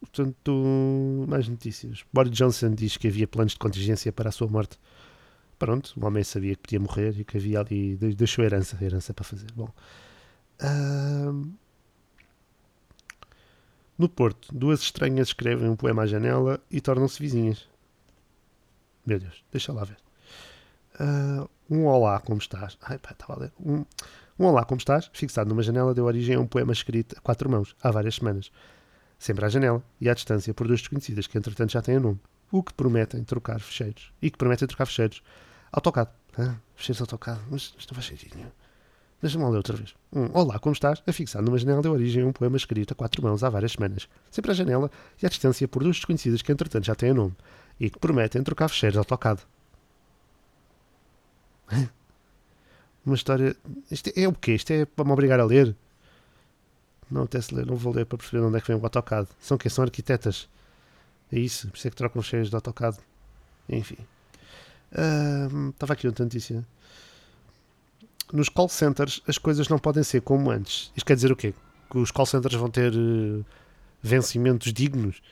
portanto, 0.00 1.24
mais 1.26 1.48
notícias. 1.48 2.04
Boris 2.12 2.32
Johnson 2.32 2.74
diz 2.74 2.98
que 2.98 3.08
havia 3.08 3.26
planos 3.26 3.54
de 3.54 3.58
contingência 3.58 4.12
para 4.12 4.28
a 4.28 4.32
sua 4.32 4.46
morte. 4.46 4.78
Pronto, 5.58 5.94
o 5.96 6.06
homem 6.06 6.22
sabia 6.22 6.54
que 6.54 6.62
podia 6.62 6.80
morrer 6.80 7.18
e 7.18 7.24
que 7.24 7.38
havia 7.38 7.60
ali, 7.60 7.96
deixou 7.96 8.44
herança, 8.44 8.78
herança 8.80 9.14
para 9.14 9.24
fazer. 9.24 9.50
Bom, 9.56 9.72
no 13.96 14.08
Porto, 14.08 14.54
duas 14.54 14.80
estranhas 14.80 15.28
escrevem 15.28 15.68
um 15.68 15.76
poema 15.76 16.02
à 16.02 16.06
janela 16.06 16.60
e 16.70 16.80
tornam-se 16.80 17.18
vizinhas. 17.18 17.66
Meu 19.04 19.18
Deus, 19.18 19.42
deixa 19.50 19.72
lá 19.72 19.82
ver. 19.82 20.07
Uh, 21.00 21.48
um 21.70 21.86
olá, 21.86 22.20
como 22.20 22.38
estás? 22.38 22.76
Ai, 22.82 22.98
pá, 22.98 23.10
estava 23.12 23.34
a 23.34 23.42
ler. 23.42 23.52
Um, 23.60 23.84
um 24.38 24.46
olá, 24.46 24.64
como 24.64 24.78
estás? 24.78 25.10
Fixado 25.12 25.48
numa 25.48 25.62
janela 25.62 25.94
deu 25.94 26.04
origem 26.04 26.36
a 26.36 26.40
um 26.40 26.46
poema 26.46 26.72
escrito 26.72 27.16
a 27.16 27.20
quatro 27.20 27.48
mãos, 27.48 27.76
há 27.82 27.90
várias 27.90 28.16
semanas. 28.16 28.50
Sempre 29.18 29.44
à 29.44 29.48
janela 29.48 29.82
e 30.00 30.08
à 30.08 30.14
distância 30.14 30.54
por 30.54 30.66
duas 30.66 30.80
desconhecidas 30.80 31.26
que 31.26 31.36
entretanto 31.36 31.72
já 31.72 31.82
têm 31.82 31.98
nome. 31.98 32.20
O 32.50 32.62
que 32.62 32.72
prometem 32.72 33.22
trocar 33.24 33.60
fecheiros. 33.60 34.12
E 34.22 34.30
que 34.30 34.38
prometem 34.38 34.66
trocar 34.66 34.86
fecheiros. 34.86 35.22
Autocado. 35.72 36.10
Ah, 36.38 36.54
fecheiros 36.74 37.00
autocado. 37.00 37.40
Mas 37.50 37.74
isto 37.78 37.92
não 37.92 38.00
faz 38.00 38.06
sentido. 38.06 38.38
Deixa-me 39.20 39.44
ler 39.44 39.56
outra 39.56 39.76
vez. 39.76 39.94
Um, 40.12 40.30
Olá, 40.32 40.58
como 40.58 40.72
estás? 40.72 41.02
Afixado 41.06 41.44
numa 41.44 41.58
janela 41.58 41.82
deu 41.82 41.92
origem 41.92 42.22
a 42.22 42.26
um 42.26 42.32
poema 42.32 42.56
escrito 42.56 42.92
a 42.92 42.94
quatro 42.94 43.22
mãos 43.22 43.42
há 43.42 43.50
várias 43.50 43.72
semanas. 43.72 44.08
Sempre 44.30 44.52
à 44.52 44.54
janela 44.54 44.90
e 45.20 45.26
à 45.26 45.28
distância 45.28 45.66
por 45.66 45.82
duas 45.82 45.96
desconhecidas 45.96 46.40
que 46.40 46.52
entretanto 46.52 46.84
já 46.84 46.94
têm 46.94 47.12
nome. 47.12 47.36
E 47.78 47.90
que 47.90 47.98
prometem 47.98 48.42
trocar 48.42 48.68
fecheiros 48.68 48.96
autocado. 48.96 49.42
Uma 53.04 53.14
história. 53.14 53.56
Isto 53.90 54.12
é 54.14 54.28
o 54.28 54.32
quê? 54.32 54.54
Isto 54.54 54.72
é 54.72 54.84
para 54.84 55.04
me 55.04 55.12
obrigar 55.12 55.40
a 55.40 55.44
ler? 55.44 55.74
Não 57.10 57.22
apetece 57.22 57.54
ler, 57.54 57.64
não 57.64 57.76
vou 57.76 57.92
ler 57.92 58.04
para 58.04 58.18
perceber 58.18 58.44
onde 58.44 58.58
é 58.58 58.60
que 58.60 58.66
vem 58.66 58.76
o 58.76 58.82
AutoCAD. 58.82 59.28
São 59.40 59.56
quem? 59.56 59.70
São 59.70 59.82
arquitetas. 59.84 60.48
É 61.32 61.38
isso, 61.38 61.68
por 61.68 61.76
isso 61.76 61.88
é 61.88 61.90
que 61.90 61.96
trocam 61.96 62.22
cheios 62.22 62.50
de 62.50 62.54
AutoCAD. 62.54 62.98
Enfim. 63.68 63.96
Uh, 64.92 65.70
estava 65.70 65.94
aqui 65.94 66.06
outra 66.06 66.24
notícia. 66.24 66.64
Nos 68.32 68.48
call 68.50 68.68
centers 68.68 69.22
as 69.26 69.38
coisas 69.38 69.68
não 69.68 69.78
podem 69.78 70.02
ser 70.02 70.20
como 70.20 70.50
antes. 70.50 70.92
Isto 70.94 71.06
quer 71.06 71.14
dizer 71.14 71.32
o 71.32 71.36
quê? 71.36 71.54
Que 71.90 71.98
os 71.98 72.10
call 72.10 72.26
centers 72.26 72.54
vão 72.54 72.70
ter 72.70 72.92
uh, 72.94 73.44
vencimentos 74.02 74.72
dignos? 74.72 75.22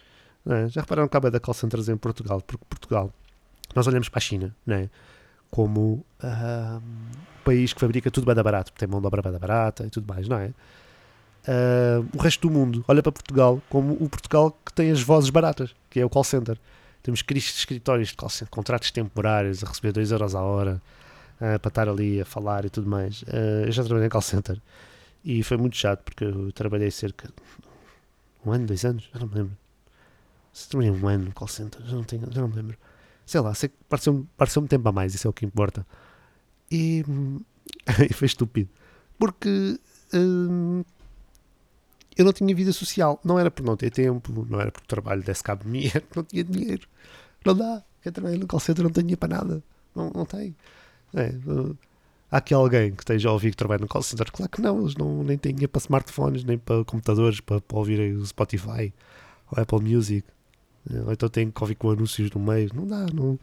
É? 0.46 0.68
Já 0.68 0.80
repararam 0.82 1.08
que 1.08 1.16
há 1.16 1.20
da 1.20 1.40
call 1.40 1.54
centers 1.54 1.88
em 1.88 1.96
Portugal? 1.96 2.40
Porque 2.40 2.64
Portugal, 2.68 3.12
nós 3.74 3.86
olhamos 3.86 4.08
para 4.08 4.18
a 4.18 4.22
China, 4.22 4.56
não 4.64 4.76
é? 4.76 4.90
Como 5.56 6.04
uh, 6.22 6.82
país 7.42 7.72
que 7.72 7.80
fabrica 7.80 8.10
tudo 8.10 8.26
bem 8.26 8.44
barato, 8.44 8.70
tem 8.74 8.86
mão 8.86 9.00
de 9.00 9.06
obra 9.06 9.22
bem 9.22 9.32
barata 9.38 9.86
e 9.86 9.88
tudo 9.88 10.06
mais, 10.06 10.28
não 10.28 10.36
é? 10.36 10.48
Uh, 11.48 12.06
o 12.14 12.20
resto 12.20 12.46
do 12.46 12.52
mundo 12.52 12.84
olha 12.86 13.02
para 13.02 13.10
Portugal 13.10 13.62
como 13.70 13.94
o 13.94 14.06
Portugal 14.06 14.50
que 14.62 14.70
tem 14.74 14.90
as 14.90 15.00
vozes 15.00 15.30
baratas, 15.30 15.74
que 15.88 15.98
é 15.98 16.04
o 16.04 16.10
call 16.10 16.24
center. 16.24 16.58
Temos 17.02 17.24
escritórios 17.30 18.08
de 18.10 18.16
call 18.16 18.28
center, 18.28 18.50
contratos 18.50 18.90
temporários 18.90 19.64
a 19.64 19.68
receber 19.68 19.92
2 19.92 20.10
euros 20.10 20.34
a 20.34 20.42
hora 20.42 20.82
uh, 21.36 21.58
para 21.58 21.68
estar 21.68 21.88
ali 21.88 22.20
a 22.20 22.26
falar 22.26 22.66
e 22.66 22.68
tudo 22.68 22.86
mais. 22.86 23.22
Uh, 23.22 23.64
eu 23.64 23.72
já 23.72 23.82
trabalhei 23.82 24.08
em 24.08 24.10
call 24.10 24.20
center 24.20 24.60
e 25.24 25.42
foi 25.42 25.56
muito 25.56 25.78
chato 25.78 26.02
porque 26.02 26.24
eu 26.24 26.52
trabalhei 26.52 26.90
cerca 26.90 27.28
de 27.28 27.34
um 28.44 28.52
ano, 28.52 28.66
dois 28.66 28.84
anos, 28.84 29.08
já 29.10 29.18
não 29.18 29.26
me 29.26 29.34
lembro. 29.36 29.56
Se 30.52 30.68
trabalhei 30.68 30.92
um 30.92 31.08
ano 31.08 31.24
no 31.24 31.32
call 31.32 31.48
center, 31.48 31.80
já 31.82 31.96
não, 31.96 32.04
tenho, 32.04 32.30
já 32.30 32.42
não 32.42 32.48
me 32.48 32.56
lembro 32.56 32.76
sei 33.26 33.40
lá, 33.40 33.52
sei, 33.54 33.70
pareceu-me 33.88 34.26
pareceu 34.36 34.66
tempo 34.66 34.88
a 34.88 34.92
mais, 34.92 35.14
isso 35.14 35.26
é 35.26 35.30
o 35.30 35.32
que 35.32 35.44
importa. 35.44 35.84
E, 36.70 37.04
e 38.08 38.14
foi 38.14 38.26
estúpido. 38.26 38.70
Porque 39.18 39.78
hum, 40.14 40.84
eu 42.16 42.24
não 42.24 42.32
tinha 42.32 42.54
vida 42.54 42.72
social. 42.72 43.20
Não 43.24 43.38
era 43.38 43.50
por 43.50 43.64
não 43.64 43.76
ter 43.76 43.90
tempo, 43.90 44.46
não 44.48 44.60
era 44.60 44.70
por 44.70 44.82
trabalho 44.86 45.22
desse 45.22 45.42
cabo 45.42 45.64
de 45.64 45.70
mim, 45.70 45.90
não 46.14 46.22
tinha 46.22 46.44
dinheiro. 46.44 46.86
Não 47.44 47.54
dá. 47.54 47.82
Quem 48.02 48.12
trabalha 48.12 48.38
no 48.38 48.46
call 48.46 48.60
center 48.60 48.84
não 48.84 48.90
tem 48.90 49.02
dinheiro 49.02 49.18
para 49.18 49.36
nada. 49.36 49.62
Não, 49.94 50.10
não 50.10 50.24
tem. 50.24 50.54
É, 51.14 51.30
uh, 51.46 51.76
há 52.30 52.38
aqui 52.38 52.54
alguém 52.54 52.92
que 52.92 53.02
esteja 53.02 53.28
a 53.28 53.32
ouvir 53.32 53.50
que 53.50 53.56
trabalha 53.56 53.80
no 53.80 53.88
call 53.88 54.02
center? 54.02 54.30
Claro 54.30 54.50
que 54.50 54.62
não, 54.62 54.80
eles 54.80 54.94
não, 54.94 55.24
nem 55.24 55.36
têm 55.36 55.52
dinheiro 55.52 55.70
para 55.70 55.80
smartphones, 55.80 56.44
nem 56.44 56.56
para 56.58 56.84
computadores, 56.84 57.40
para, 57.40 57.60
para 57.60 57.76
ouvir 57.76 58.16
o 58.16 58.24
Spotify 58.24 58.92
ou 59.50 59.62
Apple 59.62 59.80
Music. 59.80 60.26
Ou 61.04 61.12
então 61.12 61.28
tem 61.28 61.52
ouvir 61.60 61.74
com 61.74 61.90
anúncios 61.90 62.30
no 62.30 62.40
meio. 62.40 62.70
Não 62.74 62.86
dá, 62.86 63.06
não. 63.12 63.38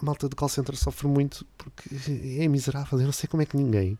A 0.00 0.04
malta 0.04 0.28
do 0.28 0.36
call 0.36 0.48
center 0.48 0.76
sofre 0.76 1.08
muito 1.08 1.44
porque 1.56 1.90
é 2.40 2.46
miserável. 2.46 2.98
Eu 3.00 3.06
não 3.06 3.12
sei 3.12 3.28
como 3.28 3.42
é 3.42 3.46
que 3.46 3.56
ninguém. 3.56 3.98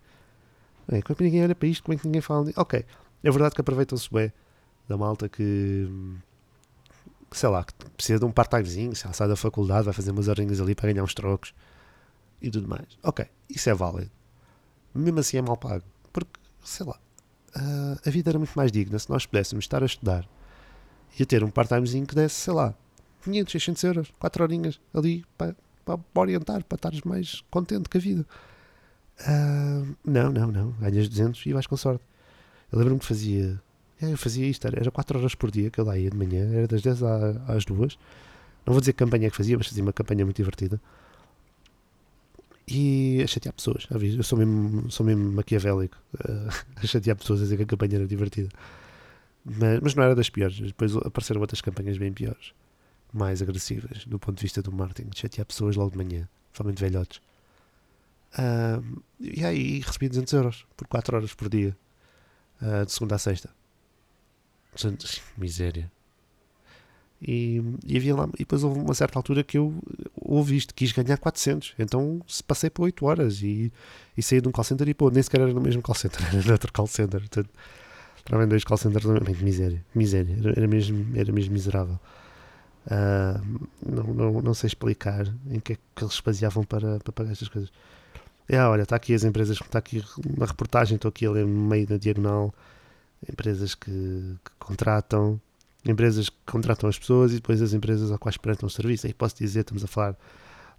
É, 0.87 1.03
como 1.03 1.13
é 1.13 1.15
que 1.17 1.25
ninguém 1.25 1.43
olha 1.43 1.55
para 1.55 1.69
isto? 1.69 1.83
Como 1.83 1.95
é 1.95 2.01
que 2.01 2.07
ninguém 2.07 2.21
fala? 2.21 2.51
Ok, 2.57 2.85
é 3.23 3.31
verdade 3.31 3.55
que 3.55 3.61
aproveitam-se 3.61 4.11
bem 4.13 4.33
da 4.89 4.97
malta 4.97 5.29
que, 5.29 5.87
sei 7.31 7.49
lá, 7.49 7.63
que 7.63 7.75
precisa 7.91 8.19
de 8.19 8.25
um 8.25 8.31
part-timezinho, 8.31 8.95
sai 8.97 9.29
da 9.29 9.37
faculdade, 9.37 9.85
vai 9.85 9.93
fazer 9.93 10.13
umas 10.13 10.29
horinhas 10.29 10.61
ali 10.61 10.75
para 10.75 10.91
ganhar 10.91 11.05
uns 11.05 11.13
trocos 11.13 11.53
e 12.41 12.51
tudo 12.51 12.67
mais. 12.69 12.87
Ok, 13.03 13.27
isso 13.51 13.69
é 13.69 13.75
válido. 13.75 14.11
Mesmo 14.95 15.19
assim 15.21 15.37
é 15.37 15.43
mal 15.43 15.59
pago. 15.59 15.85
Porque, 16.11 16.31
sei 16.65 16.87
lá, 16.87 16.99
a 18.07 18.11
vida 18.11 18.31
era 18.31 18.39
muito 18.39 18.55
mais 18.55 18.73
digna 18.73 18.99
se 18.99 19.11
nós 19.11 19.27
pudéssemos 19.27 19.65
estar 19.65 19.83
a 19.83 19.87
estudar 19.87 20.27
ia 21.19 21.27
ter 21.27 21.45
um 21.45 21.51
part-timezinho 21.51 22.07
que 22.07 22.15
desse, 22.15 22.35
sei 22.37 22.53
lá, 22.55 22.75
500, 23.23 23.53
600 23.53 23.85
euros, 23.85 24.13
4 24.19 24.43
horinhas 24.43 24.81
ali 24.95 25.25
para, 25.37 25.55
para 25.85 25.99
orientar, 26.17 26.65
para 26.65 26.77
estares 26.77 27.01
mais 27.03 27.43
contente 27.51 27.89
com 27.89 27.99
a 27.99 28.01
vida. 28.01 28.27
Ah, 29.21 29.83
não, 30.05 30.31
não, 30.33 30.47
não. 30.53 30.71
Ganhas 30.81 31.09
200 31.09 31.45
e 31.47 31.53
vais 31.53 31.67
com 31.67 31.77
sorte. 31.77 32.05
Eu 32.73 32.79
lembro-me 32.79 33.01
que 33.01 33.07
fazia. 33.07 33.61
é, 34.01 34.13
eu 34.13 34.19
fazia 34.19 34.47
isto, 34.47 34.67
era, 34.67 34.79
era 34.81 34.91
4 34.91 35.19
horas 35.19 35.35
por 35.35 35.51
dia 35.51 35.71
que 35.71 35.81
eu 35.81 35.85
lá 35.85 35.97
ia 35.99 36.11
de 36.11 36.17
manhã, 36.17 36.49
era 36.55 36.67
das 36.69 36.83
10 36.83 37.03
à- 37.03 37.31
às 37.49 37.65
2. 37.65 37.99
Não 38.67 38.73
vou 38.75 38.81
dizer 38.81 38.93
que 38.93 38.99
campanha 38.99 39.27
é 39.27 39.31
que 39.31 39.37
fazia, 39.37 39.57
mas 39.57 39.67
fazia 39.67 39.83
uma 39.83 39.93
campanha 39.93 40.25
muito 40.25 40.37
divertida. 40.37 40.81
E 42.71 43.23
a 43.23 43.27
chatear 43.27 43.55
pessoas? 43.55 43.87
Eu 43.91 44.23
sou 44.23 44.39
mesmo, 44.39 44.91
sou 44.91 45.05
mesmo 45.07 45.33
maquiavélico 45.33 45.97
ah, 46.21 46.49
a 46.77 46.87
chatear 46.87 47.17
pessoas 47.17 47.41
a 47.41 47.45
dizer 47.45 47.57
que 47.57 47.63
a 47.63 47.67
campanha 47.67 47.97
era 47.97 48.07
divertida. 48.07 48.51
Mas, 49.49 49.81
mas 49.81 49.95
não 49.95 50.05
era 50.05 50.15
das 50.15 50.29
piores. 50.29 50.61
Depois 50.61 50.95
apareceram 50.97 51.41
outras 51.41 51.61
campanhas 51.61 51.97
bem 51.97 52.13
piores, 52.13 52.53
mais 53.13 53.41
agressivas, 53.41 54.05
do 54.05 54.19
ponto 54.19 54.37
de 54.37 54.43
vista 54.43 54.61
do 54.61 54.71
marketing, 54.71 55.09
de 55.09 55.19
chatear 55.19 55.47
pessoas 55.47 55.75
logo 55.77 55.91
de 55.91 55.97
manhã, 55.97 56.29
somente 56.53 56.81
velhotes. 56.81 57.21
Ah, 58.37 58.81
e 59.19 59.45
aí 59.45 59.81
recebi 59.81 60.09
200 60.09 60.33
euros 60.35 60.67
por 60.77 60.87
4 60.87 61.17
horas 61.17 61.35
por 61.35 61.49
dia, 61.49 61.77
ah, 62.61 62.85
de 62.85 62.93
segunda 62.93 63.15
a 63.15 63.19
sexta. 63.19 63.51
200, 64.75 65.23
miséria. 65.37 65.91
E, 67.21 67.61
e 67.85 67.97
havia 67.97 68.15
lá, 68.15 68.29
e 68.35 68.39
depois 68.39 68.63
houve 68.63 68.79
uma 68.79 68.95
certa 68.95 69.19
altura 69.19 69.43
que 69.43 69.59
eu 69.59 69.75
ouvi 70.15 70.57
isto, 70.57 70.75
quis 70.75 70.93
ganhar 70.93 71.17
400. 71.17 71.75
Então 71.79 72.21
se 72.29 72.45
passei 72.45 72.71
por 72.71 72.85
8 72.85 73.05
horas 73.07 73.43
e, 73.43 73.73
e 74.17 74.23
saí 74.23 74.41
de 74.41 74.49
um 74.49 74.53
call 74.53 74.63
center 74.63 74.87
e 74.89 74.95
pô, 74.95 75.11
nem 75.11 75.23
sequer 75.23 75.41
era 75.41 75.53
no 75.53 75.61
mesmo 75.61 75.83
call 75.83 75.97
center, 75.97 76.23
era 76.29 76.45
no 76.45 76.53
outro 76.53 76.73
call 76.73 76.87
center. 76.87 77.21
Portanto, 77.21 77.51
trabalhei 78.29 78.47
em 78.47 78.51
dois 78.51 78.65
call 78.65 78.77
centers, 78.77 79.07
bem, 79.07 79.35
miséria, 79.41 79.85
miséria, 79.95 80.37
era, 80.55 80.67
mesmo, 80.67 81.17
era 81.17 81.33
mesmo 81.33 81.53
miserável. 81.55 81.99
Ah, 82.91 83.41
não, 83.85 84.05
não, 84.05 84.43
não 84.43 84.55
sei 84.55 84.69
explicar 84.69 85.27
em 85.51 85.59
que 85.59 85.73
é 85.73 85.77
que 85.97 86.05
eles 86.05 86.15
se 86.15 86.23
baseavam 86.23 86.63
para, 86.63 86.99
para 86.99 87.13
pagar 87.13 87.33
estas 87.33 87.49
coisas. 87.49 87.73
Ah, 88.53 88.69
olha, 88.69 88.83
está 88.83 88.97
aqui 88.97 89.15
as 89.15 89.25
empresas, 89.25 89.59
está 89.59 89.79
aqui 89.79 90.05
na 90.37 90.45
reportagem, 90.45 90.97
estou 90.97 91.09
aqui 91.09 91.25
a 91.27 91.31
ler 91.31 91.47
meio 91.47 91.87
da 91.87 91.97
diagonal, 91.97 92.55
empresas 93.31 93.75
que, 93.75 93.91
que 93.91 94.51
contratam, 94.59 95.41
empresas 95.85 96.29
que 96.29 96.37
contratam 96.47 96.89
as 96.89 96.99
pessoas 96.99 97.33
e 97.33 97.37
depois 97.37 97.63
as 97.63 97.73
empresas 97.73 98.11
às 98.11 98.19
quais 98.19 98.37
prestam 98.37 98.67
o 98.67 98.71
serviço. 98.71 99.07
Aí 99.07 99.15
posso 99.15 99.37
dizer, 99.39 99.61
estamos 99.61 99.85
a 99.85 99.87
falar 99.87 100.17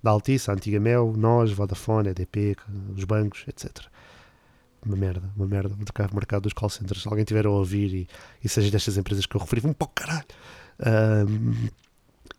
da 0.03 0.11
Altice, 0.11 0.51
a 0.51 0.53
antiga 0.53 0.79
Mel, 0.79 1.13
nós, 1.17 1.51
Vodafone, 1.51 2.09
EDP, 2.09 2.55
os 2.95 3.03
bancos, 3.05 3.43
etc. 3.47 3.85
Uma 4.85 4.95
merda, 4.95 5.29
uma 5.35 5.45
merda, 5.45 5.69
vou 5.69 5.77
o 6.11 6.15
mercado 6.15 6.43
dos 6.43 6.53
call 6.53 6.69
centers. 6.69 7.01
Se 7.01 7.07
alguém 7.07 7.25
tiver 7.25 7.45
a 7.45 7.49
ouvir 7.49 7.93
e, 7.93 8.07
e 8.43 8.47
seja 8.47 8.71
destas 8.71 8.97
empresas 8.97 9.25
que 9.25 9.35
eu 9.35 9.41
referi, 9.41 9.61
vão 9.61 9.73
para 9.73 9.85
o 9.85 9.89
caralho. 9.89 10.25
Ahm, 10.79 11.69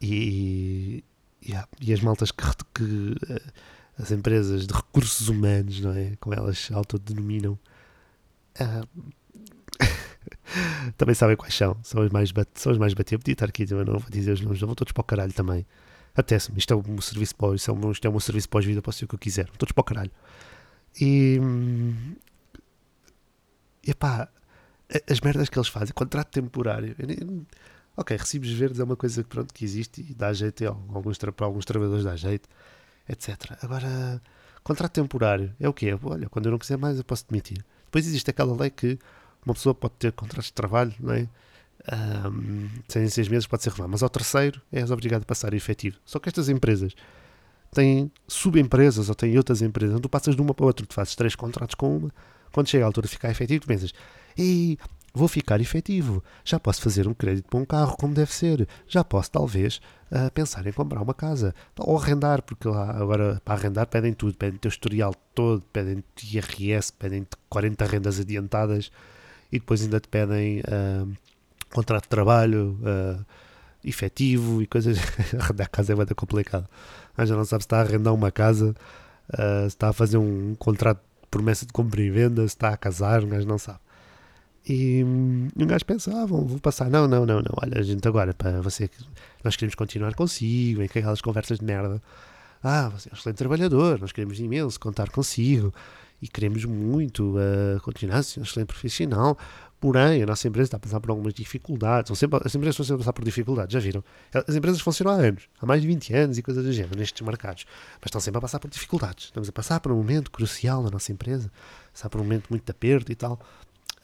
e, 0.00 1.04
yeah, 1.46 1.68
e 1.80 1.92
as 1.92 2.00
maltas 2.00 2.30
que, 2.30 2.42
que 2.74 3.16
eh, 3.28 3.42
as 3.98 4.10
empresas 4.10 4.66
de 4.66 4.72
recursos 4.72 5.28
humanos, 5.28 5.80
não 5.80 5.92
é? 5.92 6.16
Como 6.18 6.34
elas 6.34 6.58
se 6.58 6.72
autodenominam, 6.72 7.58
ah, 8.58 8.82
também 10.96 11.14
sabem 11.14 11.36
quais 11.36 11.54
são. 11.54 11.76
São 11.82 12.02
as 12.02 12.10
mais, 12.10 12.32
são 12.54 12.72
as 12.72 12.78
mais 12.78 12.94
batidas. 12.94 13.22
Podia 13.22 13.34
estar 13.34 13.46
aqui, 13.46 13.66
eu 13.68 13.84
não 13.84 13.98
vou 13.98 14.10
dizer 14.10 14.32
os 14.32 14.40
nomes, 14.40 14.60
não 14.60 14.68
vão 14.68 14.74
todos 14.74 14.92
para 14.92 15.02
o 15.02 15.04
caralho 15.04 15.32
também. 15.32 15.66
Apetece-me, 16.14 16.58
isto 16.58 16.72
é 16.72 16.76
um 16.76 17.00
serviço 17.00 17.36
pós, 17.36 17.60
isto 17.60 17.70
é 17.70 17.74
um, 17.74 17.92
isto 17.92 18.04
é 18.06 18.10
um 18.10 18.20
serviço 18.20 18.48
pós-vida, 18.48 18.82
posso 18.82 18.98
ser 18.98 19.04
o 19.04 19.08
que 19.08 19.14
eu 19.14 19.18
quiser, 19.18 19.48
todos 19.58 19.72
para 19.72 19.80
o 19.80 19.84
caralho. 19.84 20.10
E, 21.00 21.38
hum, 23.90 23.92
e 23.92 23.94
pá, 23.94 24.28
a- 24.94 25.12
as 25.12 25.20
merdas 25.20 25.48
que 25.48 25.58
eles 25.58 25.68
fazem, 25.68 25.92
contrato 25.94 26.28
temporário. 26.28 26.94
Ok, 27.96 28.16
recibos 28.16 28.50
verdes 28.50 28.80
é 28.80 28.84
uma 28.84 28.96
coisa 28.96 29.22
que, 29.22 29.28
pronto, 29.28 29.52
que 29.52 29.64
existe 29.64 30.00
e 30.08 30.14
dá 30.14 30.32
jeito, 30.32 30.64
alguns, 30.66 31.18
para 31.18 31.46
alguns 31.46 31.64
trabalhadores 31.64 32.04
dá 32.04 32.16
jeito, 32.16 32.48
etc. 33.08 33.58
Agora, 33.62 34.22
contrato 34.62 34.92
temporário 34.92 35.54
é 35.60 35.68
o 35.68 35.72
quê? 35.74 35.96
Olha, 36.02 36.28
quando 36.28 36.46
eu 36.46 36.52
não 36.52 36.58
quiser 36.58 36.78
mais 36.78 36.98
eu 36.98 37.04
posso 37.04 37.26
demitir. 37.28 37.62
Depois 37.84 38.06
existe 38.06 38.30
aquela 38.30 38.56
lei 38.58 38.70
que 38.70 38.98
uma 39.44 39.54
pessoa 39.54 39.74
pode 39.74 39.94
ter 39.98 40.12
contratos 40.12 40.46
de 40.46 40.52
trabalho, 40.52 40.94
não 41.00 41.12
é? 41.12 41.28
Ahm, 41.90 42.68
sem 42.88 43.08
seis 43.08 43.26
meses 43.28 43.46
pode 43.46 43.62
ser 43.62 43.70
renovado, 43.70 43.92
mas 43.92 44.02
ao 44.02 44.08
terceiro 44.10 44.60
és 44.70 44.90
obrigado 44.90 45.22
a 45.22 45.24
passar 45.24 45.52
efetivo. 45.54 45.96
Só 46.04 46.18
que 46.18 46.28
estas 46.28 46.48
empresas 46.48 46.94
têm 47.72 48.10
subempresas 48.28 49.08
ou 49.08 49.14
têm 49.14 49.36
outras 49.36 49.62
empresas, 49.62 49.98
tu 50.00 50.08
passas 50.08 50.36
de 50.36 50.42
uma 50.42 50.54
para 50.54 50.66
outra, 50.66 50.86
tu 50.86 50.94
fazes 50.94 51.14
três 51.16 51.34
contratos 51.34 51.74
com 51.74 51.96
uma, 51.96 52.14
quando 52.52 52.68
chega 52.68 52.84
a 52.84 52.86
altura 52.86 53.06
de 53.06 53.12
ficar 53.12 53.30
efetivo, 53.30 53.62
tu 53.62 53.66
pensas, 53.66 53.92
ei, 54.36 54.78
vou 55.12 55.28
ficar 55.28 55.60
efetivo, 55.60 56.22
já 56.44 56.58
posso 56.58 56.80
fazer 56.82 57.08
um 57.08 57.14
crédito 57.14 57.48
para 57.48 57.58
um 57.58 57.64
carro 57.64 57.96
como 57.96 58.14
deve 58.14 58.32
ser, 58.32 58.68
já 58.86 59.02
posso 59.02 59.30
talvez 59.30 59.80
ah, 60.12 60.28
pensar 60.32 60.66
em 60.66 60.72
comprar 60.72 61.00
uma 61.00 61.14
casa, 61.14 61.54
ou 61.78 61.96
arrendar, 61.96 62.42
porque 62.42 62.66
lá 62.66 62.90
agora 62.90 63.40
para 63.44 63.54
arrendar 63.54 63.86
pedem 63.86 64.12
tudo, 64.12 64.36
pedem 64.36 64.58
teu 64.58 64.68
historial 64.68 65.14
todo, 65.34 65.62
pedem 65.72 66.02
IRS, 66.32 66.92
pedem 66.92 67.26
40 67.48 67.84
rendas 67.86 68.18
adiantadas. 68.18 68.90
E 69.52 69.58
depois 69.58 69.82
ainda 69.82 70.00
te 70.00 70.08
pedem 70.08 70.62
ah, 70.66 71.06
contrato 71.72 72.04
de 72.04 72.08
trabalho 72.08 72.78
ah, 72.84 73.24
efetivo 73.84 74.60
e 74.62 74.66
coisas. 74.66 74.98
Arrendar 75.38 75.70
casa 75.70 75.92
é 75.92 75.96
muito 75.96 76.14
complicado. 76.14 76.68
Ah, 77.16 77.24
já 77.24 77.36
não 77.36 77.44
sabe 77.44 77.62
se 77.62 77.66
está 77.66 77.78
a 77.78 77.82
arrendar 77.82 78.12
uma 78.14 78.32
casa, 78.32 78.74
se 79.32 79.66
está 79.68 79.90
a 79.90 79.92
fazer 79.92 80.18
um 80.18 80.56
contrato 80.56 81.00
promessa 81.30 81.66
de 81.66 81.72
compra 81.72 82.00
e 82.00 82.10
venda, 82.10 82.42
se 82.42 82.48
está 82.48 82.70
a 82.70 82.76
casar, 82.76 83.22
um 83.24 83.28
gajo 83.28 83.46
não 83.46 83.58
sabe. 83.58 83.78
E 84.68 85.02
um 85.04 85.66
gajo 85.66 85.84
pensa, 85.84 86.12
ah, 86.14 86.26
vou, 86.26 86.58
passar. 86.60 86.90
Não, 86.90 87.08
não, 87.08 87.24
não, 87.24 87.36
não. 87.36 87.52
Olha, 87.62 87.78
a 87.78 87.82
gente 87.82 88.06
agora, 88.06 88.34
para 88.34 88.60
você, 88.60 88.90
nós 89.42 89.56
queremos 89.56 89.74
continuar 89.74 90.14
consigo, 90.14 90.86
que 90.88 90.98
aquelas 90.98 91.20
conversas 91.20 91.58
de 91.58 91.64
merda. 91.64 92.02
Ah, 92.62 92.90
você 92.90 93.08
é 93.08 93.12
um 93.12 93.16
excelente 93.16 93.38
trabalhador, 93.38 93.98
nós 93.98 94.12
queremos 94.12 94.38
imenso 94.38 94.78
contar 94.78 95.10
consigo 95.10 95.72
e 96.20 96.28
queremos 96.28 96.64
muito 96.64 97.36
uh, 97.36 97.80
continuar 97.82 98.22
ser 98.22 98.40
um 98.40 98.42
excelente 98.42 98.68
profissional. 98.68 99.38
Porém, 99.80 100.22
a 100.22 100.26
nossa 100.26 100.46
empresa 100.46 100.66
está 100.66 100.76
a 100.76 100.80
passar 100.80 101.00
por 101.00 101.10
algumas 101.10 101.32
dificuldades. 101.32 102.16
Sempre, 102.18 102.38
as 102.44 102.54
empresas 102.54 102.74
estão 102.74 102.84
sempre 102.84 102.96
a 102.96 102.98
passar 102.98 103.12
por 103.14 103.24
dificuldades, 103.24 103.72
já 103.72 103.80
viram? 103.80 104.04
As 104.46 104.54
empresas 104.54 104.78
funcionam 104.82 105.14
há 105.14 105.16
anos, 105.16 105.48
há 105.58 105.64
mais 105.64 105.80
de 105.80 105.88
20 105.88 106.14
anos 106.14 106.36
e 106.36 106.42
coisas 106.42 106.62
do 106.62 106.70
género 106.70 106.98
nestes 106.98 107.26
mercados, 107.26 107.64
mas 107.94 108.08
estão 108.08 108.20
sempre 108.20 108.38
a 108.38 108.42
passar 108.42 108.58
por 108.58 108.68
dificuldades. 108.68 109.26
Estamos 109.26 109.48
a 109.48 109.52
passar 109.52 109.80
por 109.80 109.90
um 109.90 109.96
momento 109.96 110.30
crucial 110.30 110.82
na 110.82 110.90
nossa 110.90 111.10
empresa, 111.10 111.50
passar 111.92 112.10
por 112.10 112.20
um 112.20 112.24
momento 112.24 112.48
muito 112.50 112.62
de 112.62 112.70
aperto 112.70 113.10
e 113.10 113.14
tal. 113.14 113.40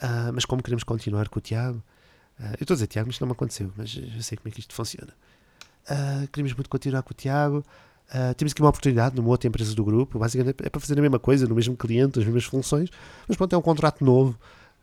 Ah, 0.01 0.31
mas 0.33 0.47
como 0.47 0.63
queremos 0.63 0.83
continuar 0.83 1.29
com 1.29 1.39
o 1.39 1.43
Tiago, 1.43 1.83
ah, 2.41 2.53
eu 2.53 2.63
estou 2.63 2.75
a 2.75 2.77
dizer 2.77 2.87
Tiago, 2.87 3.09
mas 3.09 3.17
isto 3.17 3.21
não 3.21 3.29
me 3.29 3.33
aconteceu, 3.33 3.71
mas 3.77 3.95
eu 3.97 4.23
sei 4.23 4.39
como 4.39 4.49
é 4.49 4.51
que 4.51 4.61
isto 4.61 4.73
funciona. 4.73 5.13
Ah, 5.89 6.27
queremos 6.33 6.55
muito 6.55 6.71
continuar 6.71 7.03
com 7.03 7.13
o 7.13 7.15
Tiago. 7.15 7.63
Ah, 8.11 8.35
temos 8.35 8.53
aqui 8.53 8.61
uma 8.61 8.69
oportunidade 8.69 9.17
numa 9.17 9.29
outra 9.29 9.49
empresa 9.49 9.75
do 9.75 9.85
grupo. 9.85 10.19
Basicamente 10.19 10.57
é 10.63 10.71
para 10.71 10.81
fazer 10.81 10.99
a 10.99 11.03
mesma 11.03 11.19
coisa, 11.19 11.47
no 11.47 11.55
mesmo 11.55 11.77
cliente, 11.77 12.19
as 12.19 12.25
mesmas 12.25 12.45
funções, 12.45 12.91
mas 13.27 13.37
pronto, 13.37 13.53
é 13.55 13.59
um 13.59 13.63
contrato 13.63 14.05
novo, 14.05 14.39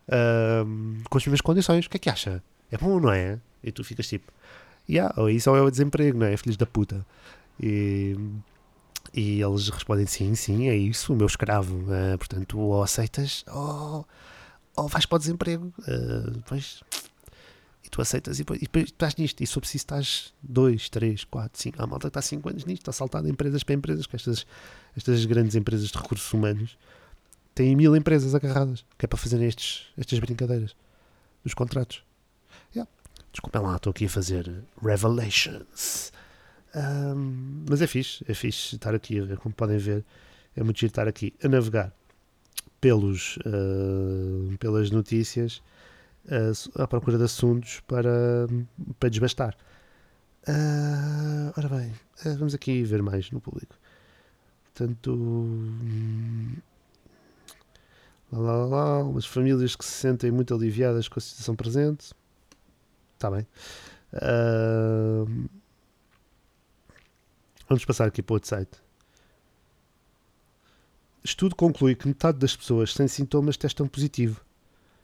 ah, 0.09 0.63
com 1.09 1.17
as 1.17 1.25
mesmas 1.25 1.41
condições. 1.41 1.86
O 1.86 1.89
que 1.89 1.97
é 1.97 1.99
que 1.99 2.09
acha? 2.09 2.43
É 2.71 2.77
bom, 2.77 2.99
não 2.99 3.12
é? 3.12 3.39
E 3.63 3.71
tu 3.71 3.83
ficas 3.83 4.07
tipo, 4.07 4.31
yeah, 4.89 5.13
ou 5.17 5.29
isso 5.29 5.49
ou 5.49 5.55
é 5.55 5.62
o 5.62 5.69
desemprego, 5.71 6.17
não 6.17 6.27
é? 6.27 6.36
Filhos 6.38 6.57
da 6.57 6.65
puta. 6.65 7.05
E, 7.59 8.17
e 9.13 9.41
eles 9.41 9.69
respondem 9.69 10.05
sim, 10.07 10.33
sim, 10.36 10.69
é 10.69 10.75
isso, 10.75 11.13
o 11.13 11.15
meu 11.15 11.27
escravo. 11.27 11.86
Ah, 11.91 12.17
portanto, 12.17 12.59
ou 12.59 12.83
aceitas 12.83 13.45
ou, 13.47 14.05
ou 14.75 14.88
vais 14.88 15.05
para 15.05 15.15
o 15.15 15.19
desemprego. 15.19 15.73
Depois 16.33 16.81
e 16.88 17.12
tu 17.93 18.01
aceitas 18.01 18.39
e 18.39 18.41
depois, 18.41 18.60
e 18.60 18.63
depois 18.63 18.86
estás 18.86 19.15
nisto. 19.15 19.41
E 19.41 19.47
se 19.47 19.60
preciso, 19.60 19.84
estás 19.84 20.34
2, 20.41 20.89
3, 20.89 21.23
4, 21.25 21.62
5. 21.62 21.82
Há 21.82 21.88
malta 21.88 22.08
que 22.08 22.08
está 22.08 22.21
5 22.21 22.49
anos 22.49 22.65
nisto, 22.65 22.82
está 22.82 22.91
saltado 22.91 23.25
de 23.25 23.32
empresas 23.32 23.63
para 23.63 23.75
empresas, 23.75 24.08
que 24.08 24.15
estas, 24.15 24.47
estas 24.97 25.23
grandes 25.25 25.56
empresas 25.56 25.89
de 25.89 25.97
recursos 25.97 26.34
humanos 26.34 26.75
têm 27.53 27.75
mil 27.75 27.95
empresas 27.95 28.34
agarradas, 28.34 28.84
que 28.97 29.06
é 29.06 29.08
para 29.08 29.17
fazerem 29.17 29.47
estes, 29.47 29.86
estas 29.95 30.17
brincadeiras 30.17 30.75
dos 31.43 31.53
contratos. 31.53 32.03
Yeah. 32.75 32.89
Desculpem 33.32 33.62
lá, 33.62 33.75
estou 33.75 33.91
aqui 33.91 34.06
a 34.06 34.10
fazer 34.10 34.51
revelations. 34.82 36.12
Ahm, 36.73 37.65
mas 37.69 37.79
é 37.79 37.86
fixe, 37.86 38.25
é 38.27 38.34
fixe 38.34 38.75
estar 38.75 38.95
aqui, 38.95 39.19
como 39.38 39.53
podem 39.53 39.77
ver, 39.77 40.03
é 40.56 40.63
muito 40.63 40.79
giro 40.79 40.89
estar 40.89 41.08
aqui 41.08 41.32
a 41.43 41.47
navegar 41.47 41.93
pelos, 42.82 43.38
ah, 43.45 44.56
pelas 44.60 44.89
notícias 44.89 45.62
à 46.75 46.88
procura 46.88 47.17
de 47.17 47.23
assuntos 47.23 47.79
para, 47.81 48.47
para 48.99 49.09
desbastar. 49.09 49.55
Ah, 50.47 51.53
ora 51.57 51.69
bem, 51.69 51.93
ah, 52.25 52.36
vamos 52.38 52.53
aqui 52.53 52.83
ver 52.83 53.01
mais 53.01 53.31
no 53.31 53.39
público. 53.39 53.75
Portanto, 54.63 55.13
hum, 55.13 56.55
lá, 58.31 58.39
lá, 58.39 58.65
lá, 58.65 59.03
umas 59.03 59.25
famílias 59.25 59.75
que 59.75 59.86
se 59.86 59.91
sentem 59.91 60.31
muito 60.31 60.53
aliviadas 60.53 61.07
com 61.07 61.19
a 61.19 61.21
situação 61.21 61.55
presente. 61.55 62.13
Está 63.15 63.31
bem. 63.31 63.47
Ah, 64.13 65.25
vamos 67.69 67.86
passar 67.86 68.07
aqui 68.07 68.21
para 68.21 68.33
outro 68.36 68.49
site. 68.49 68.83
Estudo 71.23 71.55
conclui 71.55 71.95
que 71.95 72.07
metade 72.07 72.38
das 72.38 72.55
pessoas 72.55 72.93
sem 72.93 73.07
sintomas 73.07 73.55
testam 73.55 73.88
positivo. 73.88 74.41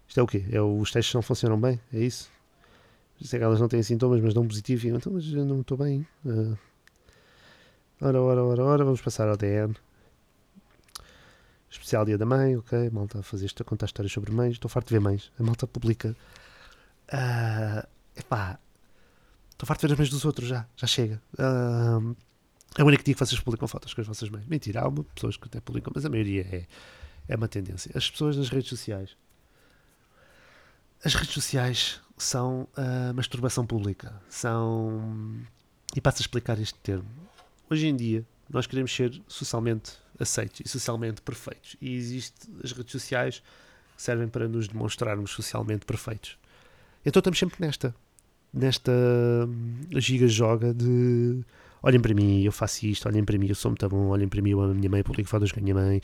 Isto 0.09 0.19
é 0.19 0.23
o 0.23 0.27
quê? 0.27 0.43
É 0.51 0.59
os 0.59 0.91
testes 0.91 1.13
não 1.13 1.21
funcionam 1.21 1.61
bem? 1.61 1.79
É 1.93 1.99
isso? 1.99 2.31
Isso 3.21 3.35
é 3.35 3.39
que 3.39 3.45
elas 3.45 3.59
não 3.59 3.67
têm 3.67 3.83
sintomas, 3.83 4.19
mas 4.19 4.33
dão 4.33 4.47
positivo 4.47 4.87
então, 4.87 5.13
mas 5.13 5.31
eu 5.31 5.45
não 5.45 5.61
estou 5.61 5.77
bem. 5.77 6.05
Ah. 6.25 6.57
ora, 8.01 8.19
ora, 8.19 8.43
ora, 8.43 8.63
ora, 8.63 8.83
vamos 8.83 9.01
passar 9.01 9.29
ao 9.29 9.37
DN. 9.37 9.75
especial 11.69 12.05
dia 12.05 12.17
da 12.17 12.25
mãe, 12.25 12.57
ok, 12.57 12.89
malta 12.89 13.19
a 13.19 13.23
fazer 13.23 13.45
isto, 13.45 13.61
a 13.61 13.65
contar 13.65 13.85
histórias 13.85 14.11
sobre 14.11 14.31
mães, 14.31 14.53
estou 14.53 14.67
farto 14.67 14.87
de 14.87 14.95
ver 14.95 14.99
mães, 14.99 15.31
a 15.39 15.43
malta 15.43 15.67
publica. 15.67 16.15
Uh, 17.13 17.87
epá, 18.15 18.57
estou 19.51 19.67
farto 19.67 19.81
de 19.81 19.87
ver 19.87 19.93
as 19.93 19.99
mães 19.99 20.09
dos 20.09 20.25
outros 20.25 20.47
já, 20.47 20.65
já 20.75 20.87
chega. 20.87 21.21
Uh, 21.33 22.15
é 22.79 22.83
o 22.83 22.87
único 22.87 23.03
dia 23.03 23.13
que 23.13 23.19
vocês 23.19 23.39
publicam 23.39 23.67
fotos 23.67 23.93
com 23.93 24.01
as 24.01 24.07
vossas 24.07 24.29
mães. 24.29 24.47
Mentira, 24.47 24.81
há 24.81 24.91
pessoas 25.13 25.37
que 25.37 25.45
até 25.45 25.61
publicam, 25.61 25.91
mas 25.93 26.03
a 26.03 26.09
maioria 26.09 26.47
é, 26.51 26.65
é 27.27 27.35
uma 27.35 27.47
tendência. 27.47 27.91
As 27.93 28.09
pessoas 28.09 28.37
nas 28.37 28.49
redes 28.49 28.69
sociais. 28.69 29.15
As 31.03 31.15
redes 31.15 31.33
sociais 31.33 32.01
são 32.17 32.67
a 32.75 33.13
masturbação 33.13 33.65
pública. 33.65 34.13
São. 34.29 35.39
E 35.95 36.01
passo 36.01 36.17
a 36.17 36.21
explicar 36.21 36.59
este 36.59 36.77
termo. 36.79 37.07
Hoje 37.69 37.87
em 37.87 37.95
dia, 37.95 38.25
nós 38.49 38.67
queremos 38.67 38.93
ser 38.93 39.21
socialmente 39.27 39.93
aceitos 40.19 40.61
e 40.65 40.67
socialmente 40.67 41.21
perfeitos. 41.21 41.77
E 41.81 41.95
existem 41.95 42.53
as 42.63 42.71
redes 42.73 42.91
sociais 42.91 43.41
que 43.95 44.01
servem 44.01 44.27
para 44.27 44.47
nos 44.47 44.67
demonstrarmos 44.67 45.31
socialmente 45.31 45.85
perfeitos. 45.85 46.37
Então 47.05 47.19
estamos 47.21 47.39
sempre 47.39 47.57
nesta. 47.59 47.95
Nesta 48.53 48.91
hum, 48.91 49.81
giga-joga 49.97 50.73
de 50.73 51.43
olhem 51.81 51.99
para 51.99 52.13
mim, 52.13 52.43
eu 52.43 52.51
faço 52.51 52.85
isto, 52.85 53.07
olhem 53.07 53.23
para 53.23 53.37
mim, 53.37 53.47
eu 53.47 53.55
sou 53.55 53.71
muito 53.71 53.87
bom, 53.89 54.07
olhem 54.07 54.27
para 54.27 54.41
mim, 54.41 54.51
eu 54.51 54.61
amo 54.61 54.71
a 54.71 54.75
minha 54.75 54.89
mãe, 54.89 55.03
publico 55.03 55.29
fotos 55.29 55.51
com 55.51 55.59
a 55.59 55.63
minha 55.63 55.75
mãe, 55.75 56.01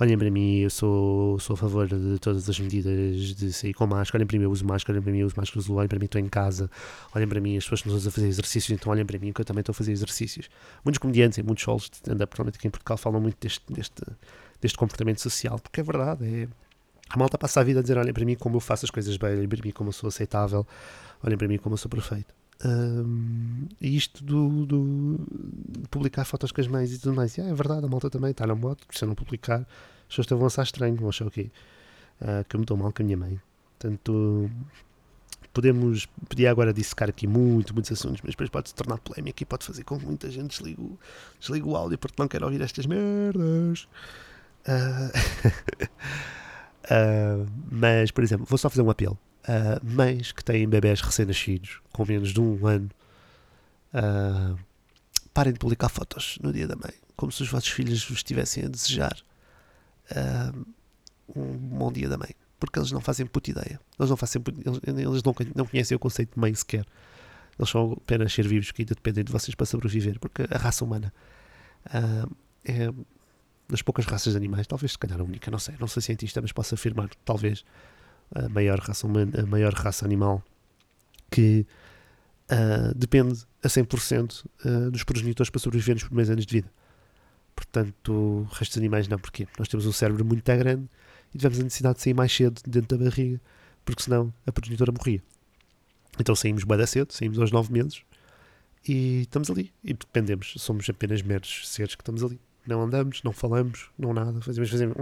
olhem 0.00 0.18
para 0.18 0.30
mim, 0.30 0.58
eu 0.58 0.70
sou, 0.70 1.38
sou 1.38 1.54
a 1.54 1.56
favor 1.56 1.86
de 1.86 2.18
todas 2.18 2.48
as 2.48 2.60
medidas 2.60 3.34
de 3.34 3.52
sair 3.52 3.74
com 3.74 3.86
máscara, 3.86 4.18
olhem 4.18 4.26
para 4.26 4.38
mim, 4.38 4.44
eu 4.44 4.50
uso 4.50 4.64
máscara, 4.64 4.96
olhem 4.96 5.02
para 5.02 5.12
mim, 5.12 5.18
eu 5.18 5.26
uso 5.26 5.36
máscara, 5.36 5.64
olhem 5.72 5.88
para 5.88 5.98
mim, 5.98 6.04
estou 6.04 6.20
em 6.20 6.28
casa, 6.28 6.70
olhem 7.14 7.28
para 7.28 7.40
mim, 7.40 7.56
as 7.56 7.64
pessoas 7.64 7.82
que 7.82 7.88
estão 7.88 8.08
a 8.08 8.12
fazer 8.12 8.26
exercícios, 8.26 8.70
então 8.70 8.92
olhem 8.92 9.04
para 9.04 9.18
mim, 9.18 9.32
que 9.32 9.40
eu 9.40 9.44
também 9.44 9.60
estou 9.60 9.72
a 9.72 9.74
fazer 9.74 9.92
exercícios. 9.92 10.48
Muitos 10.84 10.98
comediantes 10.98 11.38
e 11.38 11.42
muitos 11.42 11.64
solos 11.64 11.88
de 11.90 11.96
stand-up, 11.96 12.34
aqui 12.40 12.66
em 12.66 12.70
Portugal, 12.70 12.96
falam 12.96 13.20
muito 13.20 13.36
deste, 13.40 13.62
deste, 13.72 14.02
deste 14.60 14.78
comportamento 14.78 15.20
social, 15.20 15.58
porque 15.58 15.80
é 15.80 15.82
verdade, 15.82 16.24
é... 16.24 16.48
A 17.10 17.16
malta 17.16 17.38
passa 17.38 17.60
a 17.60 17.64
vida 17.64 17.80
a 17.80 17.82
dizer: 17.82 17.96
olhem 17.96 18.12
para 18.12 18.24
mim 18.24 18.34
como 18.34 18.56
eu 18.56 18.60
faço 18.60 18.84
as 18.84 18.90
coisas 18.90 19.16
bem, 19.16 19.30
olhem 19.30 19.48
para 19.48 19.62
mim 19.64 19.70
como 19.70 19.88
eu 19.88 19.92
sou 19.94 20.08
aceitável, 20.08 20.66
olhem 21.22 21.38
para 21.38 21.48
mim 21.48 21.56
como 21.56 21.72
eu 21.72 21.78
sou 21.78 21.90
perfeito. 21.90 22.37
Um, 22.64 23.68
e 23.80 23.96
isto 23.96 24.24
do, 24.24 24.66
do, 24.66 25.20
publicar 25.90 26.24
fotos 26.24 26.50
com 26.50 26.60
as 26.60 26.66
mães 26.66 26.92
e 26.92 26.98
tudo 26.98 27.14
mais, 27.14 27.36
e, 27.36 27.40
ah, 27.40 27.48
é 27.48 27.54
verdade, 27.54 27.86
a 27.86 27.88
malta 27.88 28.10
também 28.10 28.32
está 28.32 28.46
na 28.46 28.54
moto, 28.54 28.84
se 28.90 29.04
eu 29.04 29.08
não 29.08 29.14
publicar, 29.14 29.60
as 30.08 30.16
pessoas 30.16 30.26
vão 30.26 30.46
achar 30.46 30.62
estranho, 30.62 30.96
vão 30.96 31.08
achar 31.08 31.26
o 31.26 31.30
quê? 31.30 31.50
Uh, 32.20 32.44
que 32.48 32.56
eu 32.56 32.60
me 32.60 32.66
dou 32.66 32.76
mal 32.76 32.92
com 32.92 33.02
a 33.02 33.04
minha 33.04 33.16
mãe. 33.16 33.40
Portanto, 33.78 34.50
podemos, 35.52 36.06
podia 36.28 36.50
agora 36.50 36.72
dissecar 36.72 37.08
aqui 37.08 37.28
muito, 37.28 37.72
muitos 37.72 37.92
assuntos, 37.92 38.20
mas 38.22 38.32
depois 38.32 38.50
pode 38.50 38.70
se 38.70 38.74
tornar 38.74 38.98
polémico 38.98 39.40
e 39.40 39.46
pode 39.46 39.64
fazer 39.64 39.84
com 39.84 39.98
que 39.98 40.06
muita 40.06 40.28
gente 40.30 40.50
desligue 40.50 40.98
desligue 41.38 41.66
o 41.66 41.76
áudio 41.76 41.96
porque 41.96 42.20
não 42.20 42.26
quer 42.26 42.42
ouvir 42.42 42.60
estas 42.60 42.86
merdas. 42.86 43.86
Uh, 44.66 45.88
uh, 46.84 47.46
mas, 47.70 48.10
por 48.10 48.22
exemplo, 48.24 48.46
vou 48.46 48.58
só 48.58 48.68
fazer 48.68 48.82
um 48.82 48.90
apelo 48.90 49.18
uh, 49.48 49.84
mães 49.84 50.30
que 50.32 50.44
têm 50.44 50.68
bebés 50.68 51.00
recém-nascidos 51.00 51.80
com 51.92 52.04
menos 52.04 52.32
de 52.32 52.40
um 52.40 52.66
ano, 52.66 52.90
uh, 53.94 54.58
parem 55.32 55.52
de 55.52 55.58
publicar 55.58 55.88
fotos 55.88 56.38
no 56.42 56.52
dia 56.52 56.68
da 56.68 56.76
mãe, 56.76 56.92
como 57.16 57.32
se 57.32 57.42
os 57.42 57.48
vossos 57.48 57.70
filhos 57.70 58.04
vos 58.04 58.18
estivessem 58.18 58.64
a 58.64 58.68
desejar 58.68 59.16
um 61.36 61.56
bom 61.56 61.92
dia 61.92 62.08
da 62.08 62.16
mãe. 62.16 62.30
Porque 62.58 62.78
eles 62.78 62.90
não 62.90 63.00
fazem 63.00 63.26
puta 63.26 63.50
ideia. 63.50 63.78
Eles 63.98 64.10
não, 64.10 64.16
fazem, 64.16 64.42
eles, 64.66 64.80
eles 64.84 65.22
não, 65.22 65.34
não 65.54 65.66
conhecem 65.66 65.94
o 65.94 65.98
conceito 65.98 66.34
de 66.34 66.40
mãe 66.40 66.52
sequer. 66.54 66.84
Eles 67.56 67.70
são 67.70 67.92
apenas 67.92 68.32
ser 68.32 68.48
vivos 68.48 68.72
que 68.72 68.82
ainda 68.82 68.94
dependem 68.94 69.22
de 69.22 69.30
vocês 69.30 69.54
para 69.54 69.66
sobreviver. 69.66 70.18
Porque 70.18 70.42
a 70.50 70.58
raça 70.58 70.84
humana 70.84 71.12
é 72.64 72.90
das 73.68 73.82
poucas 73.82 74.06
raças 74.06 74.32
de 74.32 74.36
animais, 74.36 74.66
talvez 74.66 74.92
se 74.92 74.98
calhar 74.98 75.20
a 75.20 75.22
única, 75.22 75.50
não 75.50 75.58
sei, 75.58 75.74
não 75.78 75.86
sou 75.86 76.02
cientista, 76.02 76.40
mas 76.40 76.52
posso 76.52 76.74
afirmar, 76.74 77.10
talvez, 77.24 77.64
a 78.34 78.48
maior 78.48 78.78
raça 78.78 79.06
a 79.06 79.46
maior 79.46 79.72
raça 79.74 80.04
animal 80.04 80.42
que 81.30 81.66
uh, 82.50 82.94
depende 82.94 83.44
a 83.62 83.68
100% 83.68 84.44
uh, 84.44 84.48
ah, 84.64 84.90
dos 84.90 85.04
progenitores 85.04 85.50
para 85.50 85.60
sobreviver 85.60 85.94
nos 85.96 86.04
primeiros 86.04 86.30
anos 86.30 86.46
de 86.46 86.52
vida. 86.52 86.72
Portanto, 87.54 88.12
o 88.12 88.42
resto 88.52 88.72
dos 88.72 88.78
animais 88.78 89.08
não. 89.08 89.18
Porquê? 89.18 89.46
Nós 89.58 89.68
temos 89.68 89.84
um 89.84 89.92
cérebro 89.92 90.24
muito 90.24 90.44
grande 90.44 90.88
e 91.34 91.38
tivemos 91.38 91.58
a 91.58 91.64
necessidade 91.64 91.96
de 91.96 92.02
sair 92.02 92.14
mais 92.14 92.32
cedo 92.32 92.60
dentro 92.66 92.96
da 92.96 93.04
barriga, 93.04 93.40
porque 93.84 94.02
senão 94.02 94.32
a 94.46 94.52
progenitora 94.52 94.92
morria. 94.92 95.22
Então 96.18 96.34
saímos 96.34 96.64
bem 96.64 96.86
cedo, 96.86 97.12
saímos 97.12 97.38
aos 97.38 97.50
9 97.50 97.72
meses 97.72 98.02
e 98.86 99.22
estamos 99.22 99.50
ali. 99.50 99.72
E 99.82 99.92
dependemos, 99.92 100.54
somos 100.58 100.88
apenas 100.88 101.20
meros 101.20 101.68
seres 101.68 101.94
que 101.94 102.02
estamos 102.02 102.22
ali. 102.22 102.40
Não 102.66 102.82
andamos, 102.82 103.22
não 103.22 103.32
falamos, 103.32 103.90
não 103.98 104.12
nada, 104.12 104.40
fazemos, 104.42 104.70
fazemos 104.70 104.96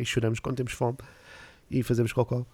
e 0.00 0.04
choramos 0.04 0.40
quando 0.40 0.56
temos 0.56 0.72
fome 0.72 0.96
e 1.70 1.82
fazemos 1.82 2.12
cocó 2.12 2.46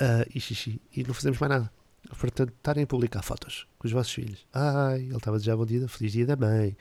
uh, 0.00 0.26
e 0.34 0.40
xixi 0.40 0.80
e 0.94 1.04
não 1.04 1.14
fazemos 1.14 1.38
mais 1.38 1.50
nada. 1.50 1.72
Portanto, 2.18 2.52
estarem 2.56 2.84
a 2.84 2.86
publicar 2.86 3.22
fotos 3.22 3.66
com 3.78 3.86
os 3.86 3.92
vossos 3.92 4.12
filhos. 4.12 4.46
Ai, 4.52 5.00
ele 5.00 5.16
estava 5.16 5.36
a 5.36 5.38
desejar 5.38 5.56
bom 5.56 5.66
dia, 5.66 5.86
feliz 5.86 6.12
dia 6.12 6.26
da 6.26 6.34
mãe. 6.34 6.76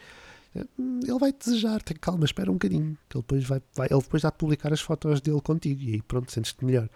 Hum, 0.78 1.02
ele 1.04 1.20
vai 1.20 1.32
desejar, 1.32 1.82
tem 1.84 1.96
calma, 1.98 2.26
espera 2.26 2.50
um 2.50 2.54
bocadinho. 2.54 2.98
Que 3.08 3.18
ele 3.18 3.22
depois 3.22 3.44
vai, 3.44 3.62
vai 3.76 3.88
ele 3.92 4.02
depois 4.02 4.24
vai 4.24 4.32
publicar 4.32 4.74
as 4.74 4.82
fotos 4.82 5.22
dele 5.22 5.42
contigo 5.42 5.82
e 5.82 5.94
aí 5.94 6.02
pronto, 6.02 6.32
sentes-te 6.32 6.64
melhor. 6.66 6.90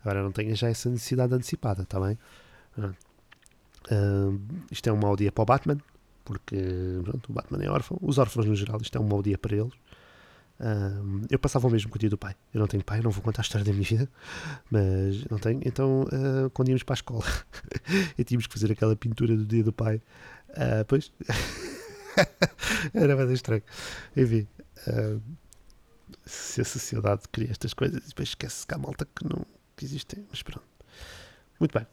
Agora 0.00 0.22
não 0.22 0.32
tenhas 0.32 0.58
já 0.58 0.68
essa 0.68 0.88
necessidade 0.88 1.34
antecipada, 1.34 1.82
está 1.82 2.00
bem? 2.00 2.18
Uh, 2.78 4.40
isto 4.70 4.88
é 4.88 4.92
um 4.92 4.96
mau 4.96 5.14
dia 5.16 5.30
para 5.30 5.42
o 5.42 5.44
Batman, 5.44 5.78
porque 6.26 6.56
pronto, 7.04 7.30
o 7.30 7.32
Batman 7.32 7.64
é 7.64 7.70
órfão. 7.70 7.96
Os 8.02 8.18
órfãos 8.18 8.44
no 8.44 8.54
geral, 8.54 8.78
isto 8.82 8.98
é 8.98 9.00
um 9.00 9.06
mau 9.06 9.22
dia 9.22 9.38
para 9.38 9.56
eles. 9.56 9.72
Um, 10.58 11.22
eu 11.30 11.38
passava 11.38 11.66
o 11.68 11.70
mesmo 11.70 11.90
com 11.90 11.96
o 11.96 11.98
dia 11.98 12.10
do 12.10 12.18
pai. 12.18 12.34
Eu 12.52 12.60
não 12.60 12.66
tenho 12.66 12.82
pai, 12.82 13.00
não 13.00 13.10
vou 13.10 13.22
contar 13.22 13.42
a 13.42 13.44
história 13.44 13.64
da 13.64 13.72
minha 13.72 13.84
vida, 13.84 14.10
mas 14.70 15.24
não 15.30 15.38
tenho. 15.38 15.60
Então, 15.64 16.02
uh, 16.02 16.50
quando 16.50 16.68
íamos 16.68 16.82
para 16.82 16.94
a 16.94 16.96
escola 16.96 17.24
e 18.18 18.24
tínhamos 18.24 18.46
que 18.46 18.52
fazer 18.52 18.72
aquela 18.72 18.96
pintura 18.96 19.36
do 19.36 19.44
dia 19.44 19.62
do 19.62 19.72
pai, 19.72 20.02
uh, 20.50 20.84
pois 20.88 21.12
era 22.92 23.16
bem 23.16 23.32
estranho. 23.32 23.62
Enfim, 24.16 24.48
uh, 24.88 25.22
se 26.24 26.60
a 26.60 26.64
sociedade 26.64 27.22
cria 27.30 27.50
estas 27.50 27.72
coisas 27.72 28.02
depois 28.08 28.28
esquece 28.30 28.66
que 28.66 28.74
há 28.74 28.78
malta 28.78 29.06
que 29.14 29.24
não 29.24 29.46
que 29.76 29.84
existem, 29.84 30.26
mas 30.28 30.42
pronto. 30.42 30.66
Muito 31.60 31.78
bem. 31.78 31.86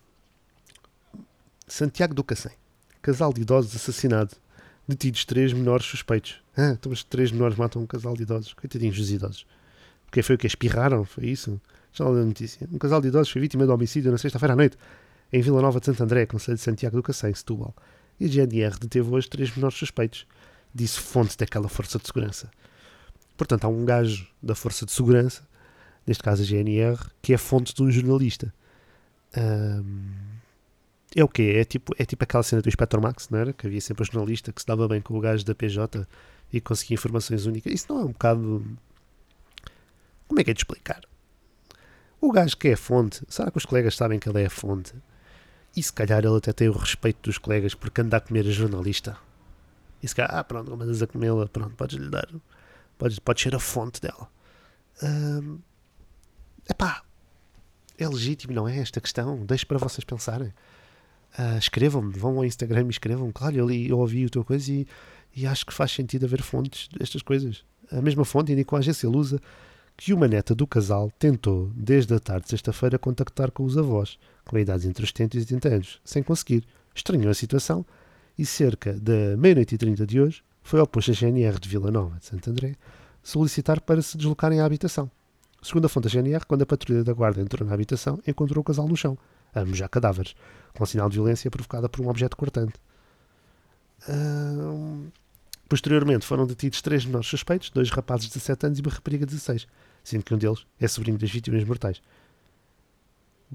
Santiago 1.68 2.14
do 2.14 2.24
Cacém, 2.24 2.54
casal 3.04 3.34
de 3.34 3.42
idosos 3.42 3.76
assassinado 3.76 4.32
detidos 4.88 5.26
três 5.26 5.54
menores 5.54 5.86
suspeitos. 5.86 6.42
Ah, 6.56 6.72
então 6.72 6.92
os 6.92 7.04
três 7.04 7.32
menores 7.32 7.58
matam 7.58 7.82
um 7.82 7.86
casal 7.86 8.16
de 8.16 8.24
idosos. 8.24 8.54
Coitadinhos 8.54 8.98
dos 8.98 9.12
idosos. 9.12 9.46
Porque 10.06 10.22
foi 10.22 10.36
o 10.36 10.38
que? 10.38 10.48
Espirraram? 10.48 11.04
Foi 11.04 11.26
isso? 11.26 11.60
Já 11.92 12.06
a 12.06 12.12
notícia. 12.12 12.68
Um 12.72 12.78
casal 12.78 13.02
de 13.02 13.10
idosos 13.10 13.30
foi 13.32 13.42
vítima 13.42 13.66
de 13.66 13.72
homicídio 13.72 14.12
na 14.12 14.18
sexta-feira 14.18 14.54
à 14.54 14.56
noite, 14.56 14.78
em 15.32 15.42
Vila 15.42 15.62
Nova 15.62 15.80
de 15.80 15.86
Santo 15.86 16.04
André, 16.04 16.26
Conselho 16.26 16.58
de 16.58 16.64
Santiago 16.64 16.96
do 16.96 17.04
Cacém, 17.04 17.34
Setúbal. 17.34 17.76
E 18.20 18.26
a 18.26 18.28
GNR 18.28 18.80
deteve 18.80 19.10
hoje 19.10 19.30
três 19.30 19.56
menores 19.56 19.78
suspeitos. 19.78 20.26
Disse 20.74 21.00
fonte 21.00 21.38
daquela 21.38 21.68
força 21.68 22.00
de 22.00 22.08
segurança. 22.08 22.50
Portanto, 23.38 23.66
há 23.66 23.68
um 23.68 23.84
gajo 23.84 24.28
da 24.42 24.56
força 24.56 24.86
de 24.86 24.92
segurança, 24.92 25.44
neste 26.06 26.24
caso 26.24 26.42
a 26.42 26.46
GNR, 26.46 26.98
que 27.22 27.34
é 27.34 27.38
fonte 27.38 27.74
de 27.74 27.84
um 27.84 27.92
jornalista. 27.92 28.54
Um, 29.36 30.33
é 31.16 31.24
o 31.24 31.28
quê? 31.28 31.56
É 31.58 31.64
tipo, 31.64 31.94
é 31.98 32.06
tipo 32.06 32.24
aquela 32.24 32.44
cena 32.44 32.62
do 32.62 32.68
Inspector 32.68 33.02
Max, 33.02 33.30
não 33.30 33.40
era? 33.40 33.54
Que 33.54 33.68
havia 33.68 33.82
sempre 33.82 34.04
um 34.04 34.06
jornalista 34.06 34.52
que 34.52 34.62
se 34.62 34.68
dava 34.68 34.88
bem 34.88 35.02
com 35.02 35.16
o 35.16 35.20
gajo 35.20 35.46
da 35.46 35.54
PJ 35.54 36.08
e 36.52 36.60
conseguia 36.62 36.96
informações 36.96 37.46
únicas. 37.46 37.72
Isso 37.74 37.86
não 37.90 38.02
é 38.02 38.04
um 38.06 38.12
bocado. 38.12 38.66
Como 40.28 40.40
é 40.40 40.44
que 40.44 40.52
é 40.52 40.54
de 40.54 40.60
explicar? 40.60 41.02
O 42.20 42.32
gajo 42.32 42.56
que 42.58 42.70
é 42.70 42.74
a 42.74 42.78
fonte, 42.78 43.22
será 43.28 43.52
que 43.52 43.58
os 43.58 43.66
colegas 43.66 43.96
sabem 43.96 44.18
que 44.18 44.30
ele 44.30 44.42
é 44.42 44.46
a 44.46 44.50
fonte? 44.50 44.94
E 45.76 45.84
se 45.84 45.92
calhar 45.92 46.24
ele 46.24 46.38
até 46.38 46.54
tem 46.54 46.70
o 46.70 46.72
respeito 46.72 47.20
dos 47.24 47.38
colegas 47.38 47.74
porque 47.76 48.02
anda 48.02 48.18
a 48.18 48.22
comer 48.22 48.48
a 48.48 48.52
jornalista. 48.52 49.18
E 50.02 50.08
se 50.08 50.16
calhar, 50.16 50.34
ah, 50.34 50.44
pronto, 50.44 50.70
como 50.70 50.84
andas 50.84 51.02
a 51.02 51.08
comê-la, 51.08 51.48
pronto, 51.48 51.76
podes 51.76 51.98
lhe 51.98 52.10
dar. 52.10 52.28
Podes, 52.98 53.20
podes 53.20 53.44
ser 53.44 53.56
a 53.56 53.60
fonte 53.60 54.00
dela. 54.02 54.30
Hum, 55.02 55.60
epá, 56.70 57.04
é 57.98 58.08
legítimo, 58.08 58.54
não 58.54 58.68
é? 58.68 58.78
Esta 58.78 59.02
questão. 59.02 59.46
Deixo 59.46 59.66
para 59.68 59.78
vocês 59.78 60.04
pensarem. 60.04 60.54
Uh, 61.38 61.58
escrevam-me, 61.58 62.14
vão 62.14 62.38
ao 62.38 62.46
Instagram 62.46 62.86
e 62.88 62.90
escrevam. 62.90 63.32
Claro, 63.32 63.56
eu, 63.56 63.68
li, 63.68 63.90
eu 63.90 64.00
ouvi 64.00 64.26
a 64.26 64.30
tua 64.30 64.44
coisa 64.44 64.72
e, 64.72 64.88
e 65.36 65.48
acho 65.48 65.66
que 65.66 65.74
faz 65.74 65.92
sentido 65.92 66.26
haver 66.26 66.42
fontes 66.42 66.88
destas 66.88 67.22
coisas. 67.22 67.64
A 67.92 68.02
mesma 68.02 68.24
fonte 68.24 68.52
indicou 68.52 68.78
a 68.78 68.80
agência 68.80 69.10
Lusa 69.10 69.40
que 69.96 70.14
uma 70.14 70.28
neta 70.28 70.56
do 70.56 70.66
casal 70.66 71.12
tentou, 71.20 71.72
desde 71.76 72.14
a 72.14 72.20
tarde 72.20 72.46
de 72.46 72.50
sexta-feira, 72.50 72.98
contactar 72.98 73.52
com 73.52 73.64
os 73.64 73.78
avós, 73.78 74.18
com 74.46 74.58
idades 74.58 74.86
entre 74.86 75.04
os 75.04 75.10
70 75.10 75.38
e 75.38 75.40
80 75.42 75.70
anos, 75.70 76.02
sem 76.04 76.24
conseguir. 76.24 76.66
Estranhou 76.96 77.30
a 77.30 77.34
situação 77.34 77.86
e, 78.38 78.46
cerca 78.46 78.94
da 78.94 79.38
meia-noite 79.38 79.76
e 79.76 79.78
trinta 79.78 80.06
de 80.06 80.20
hoje, 80.20 80.44
foi 80.62 80.80
ao 80.80 80.88
posto 80.88 81.12
da 81.12 81.18
GNR 81.18 81.60
de 81.60 81.70
Vila 81.70 81.92
Nova 81.92 82.18
de 82.18 82.26
Santo 82.26 82.50
André 82.50 82.76
solicitar 83.22 83.80
para 83.80 84.02
se 84.02 84.18
deslocarem 84.18 84.60
à 84.60 84.66
habitação. 84.66 85.10
Segundo 85.62 85.86
a 85.86 85.90
fonte 85.90 86.04
da 86.04 86.10
GNR, 86.10 86.46
quando 86.46 86.64
a 86.64 86.66
patrulha 86.66 87.04
da 87.04 87.14
guarda 87.14 87.42
entrou 87.42 87.66
na 87.66 87.74
habitação, 87.74 88.20
encontrou 88.28 88.62
o 88.62 88.64
casal 88.64 88.88
no 88.88 88.98
chão, 88.98 89.18
ambos 89.56 89.78
já 89.78 89.88
cadáveres, 89.88 90.36
com 90.74 90.86
sinal 90.86 91.10
de 91.10 91.16
violência 91.16 91.52
provocada 91.52 91.88
por 91.88 92.06
um 92.06 92.10
objeto 92.10 92.36
cortante. 92.36 92.76
Posteriormente 95.68 96.26
foram 96.26 96.46
detidos 96.46 96.82
três 96.82 97.06
menores 97.06 97.28
suspeitos, 97.28 97.70
dois 97.70 97.90
rapazes 97.90 98.28
de 98.28 98.34
17 98.34 98.66
anos 98.68 98.80
e 98.80 98.82
uma 98.82 98.92
rapariga 98.92 99.26
de 99.26 99.34
16, 99.34 99.68
sendo 100.04 100.24
que 100.24 100.34
um 100.34 100.38
deles 100.38 100.66
é 100.80 100.88
sobrinho 100.88 101.18
das 101.18 101.32
vítimas 101.32 101.64
mortais. 101.64 102.02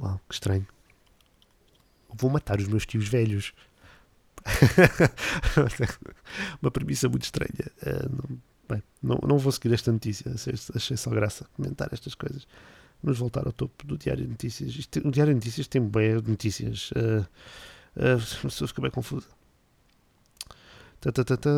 Uau, 0.00 0.20
que 0.28 0.34
estranho. 0.34 0.66
Vou 2.12 2.30
matar 2.30 2.58
os 2.58 2.66
meus 2.66 2.86
tios 2.86 3.08
velhos. 3.08 3.52
uma 6.62 6.70
premissa 6.70 7.08
muito 7.08 7.24
estranha. 7.24 7.70
Uh, 7.82 8.08
não, 8.10 8.38
bem, 8.68 8.82
não, 9.02 9.18
não 9.26 9.38
vou 9.38 9.52
seguir 9.52 9.74
esta 9.74 9.92
notícia. 9.92 10.32
Achei, 10.32 10.54
achei 10.74 10.96
só 10.96 11.10
graça 11.10 11.46
comentar 11.54 11.88
estas 11.92 12.14
coisas. 12.14 12.46
Vamos 13.02 13.18
voltar 13.18 13.46
ao 13.46 13.52
topo 13.52 13.86
do 13.86 13.96
Diário 13.96 14.24
de 14.24 14.30
Notícias. 14.30 14.74
Isto, 14.74 15.06
o 15.06 15.10
Diário 15.10 15.32
de 15.32 15.36
Notícias 15.36 15.66
tem 15.66 15.80
bem 15.80 16.14
notícias. 16.14 16.90
Uh, 16.90 17.26
uh, 17.96 18.66
fica 18.66 18.82
bem 18.82 18.90
confusa. 18.90 19.26
Tá, 21.00 21.12
tá, 21.12 21.24
tá. 21.24 21.50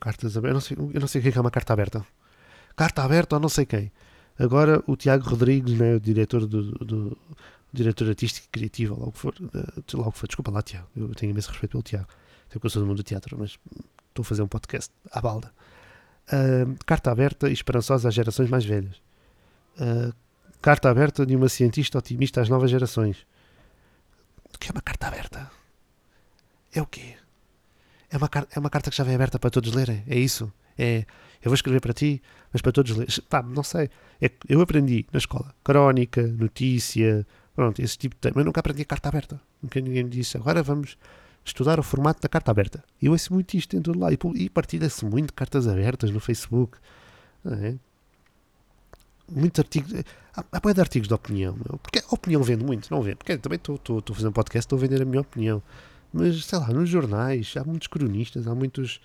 Cartas 0.00 0.36
abertas. 0.36 0.70
Eu 0.70 0.76
não, 0.76 0.86
sei, 0.86 0.94
eu 0.96 1.00
não 1.00 1.08
sei 1.08 1.20
o 1.20 1.22
que 1.22 1.28
é, 1.28 1.36
é 1.36 1.40
uma 1.40 1.50
carta 1.50 1.72
aberta. 1.72 2.04
Carta 2.74 3.02
aberta 3.02 3.36
ou 3.36 3.40
não 3.40 3.48
sei 3.48 3.66
quem. 3.66 3.92
Agora 4.38 4.82
o 4.86 4.96
Tiago 4.96 5.28
Rodrigues, 5.28 5.78
né, 5.78 5.96
o 5.96 6.00
diretor 6.00 6.46
do, 6.46 6.72
do, 6.72 7.18
diretor 7.70 8.08
artístico 8.08 8.46
e 8.46 8.50
criativo, 8.50 8.98
lá 8.98 9.12
for, 9.12 9.34
que 9.34 10.18
for. 10.18 10.26
Desculpa 10.26 10.50
lá, 10.50 10.62
Tiago. 10.62 10.88
Eu 10.96 11.14
tenho 11.14 11.30
imenso 11.30 11.50
respeito 11.50 11.72
pelo 11.72 11.82
Tiago. 11.82 12.08
Sei 12.48 12.58
que 12.58 12.66
eu 12.66 12.70
sou 12.70 12.82
do 12.82 12.88
mundo 12.88 12.96
do 12.96 13.02
teatro, 13.02 13.36
mas 13.38 13.58
estou 14.08 14.22
a 14.22 14.24
fazer 14.24 14.42
um 14.42 14.48
podcast 14.48 14.90
à 15.12 15.20
balda. 15.20 15.52
Uh, 16.26 16.74
carta 16.86 17.10
aberta 17.10 17.50
e 17.50 17.52
esperançosa 17.52 18.08
às 18.08 18.14
gerações 18.14 18.48
mais 18.48 18.64
velhas. 18.64 18.96
Uh, 19.76 20.14
carta 20.60 20.90
aberta 20.90 21.24
de 21.24 21.34
uma 21.34 21.48
cientista 21.48 21.98
otimista 21.98 22.40
às 22.40 22.48
novas 22.48 22.70
gerações. 22.70 23.26
O 24.54 24.58
que 24.58 24.68
é 24.68 24.72
uma 24.72 24.82
carta 24.82 25.06
aberta? 25.06 25.50
É 26.72 26.82
o 26.82 26.86
quê? 26.86 27.16
É 28.10 28.16
uma, 28.16 28.28
é 28.54 28.58
uma 28.58 28.70
carta 28.70 28.90
que 28.90 28.96
já 28.96 29.04
vem 29.04 29.14
aberta 29.14 29.38
para 29.38 29.50
todos 29.50 29.72
lerem? 29.72 30.02
É 30.06 30.18
isso? 30.18 30.52
É, 30.78 31.04
eu 31.42 31.50
vou 31.50 31.54
escrever 31.54 31.80
para 31.80 31.92
ti, 31.92 32.22
mas 32.52 32.60
para 32.60 32.72
todos 32.72 32.94
lerem. 32.96 33.14
Pá, 33.28 33.42
não 33.42 33.62
sei. 33.62 33.88
É, 34.20 34.30
eu 34.48 34.60
aprendi 34.60 35.06
na 35.12 35.18
escola 35.18 35.54
crónica, 35.64 36.22
notícia, 36.26 37.26
pronto, 37.54 37.80
esse 37.80 37.96
tipo 37.96 38.14
de 38.16 38.20
tema. 38.20 38.40
Eu 38.40 38.44
nunca 38.44 38.60
aprendi 38.60 38.82
a 38.82 38.86
carta 38.86 39.08
aberta. 39.08 39.40
Nunca 39.62 39.80
ninguém 39.80 40.04
me 40.04 40.10
disse, 40.10 40.36
agora 40.36 40.62
vamos 40.62 40.96
estudar 41.44 41.78
o 41.78 41.82
formato 41.82 42.20
da 42.20 42.28
carta 42.28 42.50
aberta. 42.50 42.84
E 43.00 43.06
eu 43.06 43.12
ouço 43.12 43.32
muito 43.32 43.56
isto 43.56 43.76
em 43.76 43.82
todo 43.82 43.98
lado. 43.98 44.12
E, 44.12 44.44
e 44.44 44.50
partilha-se 44.50 45.04
muito 45.04 45.32
cartas 45.32 45.66
abertas 45.66 46.10
no 46.10 46.20
Facebook. 46.20 46.78
É? 47.46 47.74
Muitos 49.30 49.60
artigos. 49.60 49.92
Há, 50.34 50.44
há 50.52 50.72
de 50.72 50.80
artigos 50.80 51.08
de 51.08 51.14
opinião. 51.14 51.54
Meu. 51.54 51.78
Porque 51.78 52.00
a 52.00 52.14
opinião 52.14 52.42
vende 52.42 52.64
muito, 52.64 52.90
não 52.90 53.02
vende. 53.02 53.16
Porque 53.16 53.38
também 53.38 53.56
estou 53.56 53.80
a 53.98 54.14
fazer 54.14 54.28
um 54.28 54.32
podcast, 54.32 54.66
estou 54.66 54.78
a 54.78 54.80
vender 54.80 55.00
a 55.00 55.04
minha 55.04 55.20
opinião. 55.20 55.62
Mas, 56.12 56.44
sei 56.44 56.58
lá, 56.58 56.68
nos 56.68 56.88
jornais, 56.88 57.54
há 57.56 57.64
muitos 57.64 57.88
cronistas, 57.88 58.46
há 58.46 58.54
muitos. 58.54 59.00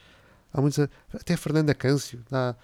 Há 0.53 0.61
muitos 0.61 0.79
até 1.13 1.35
Fernanda 1.35 1.73
Câncio 1.75 2.23
dá, 2.29 2.55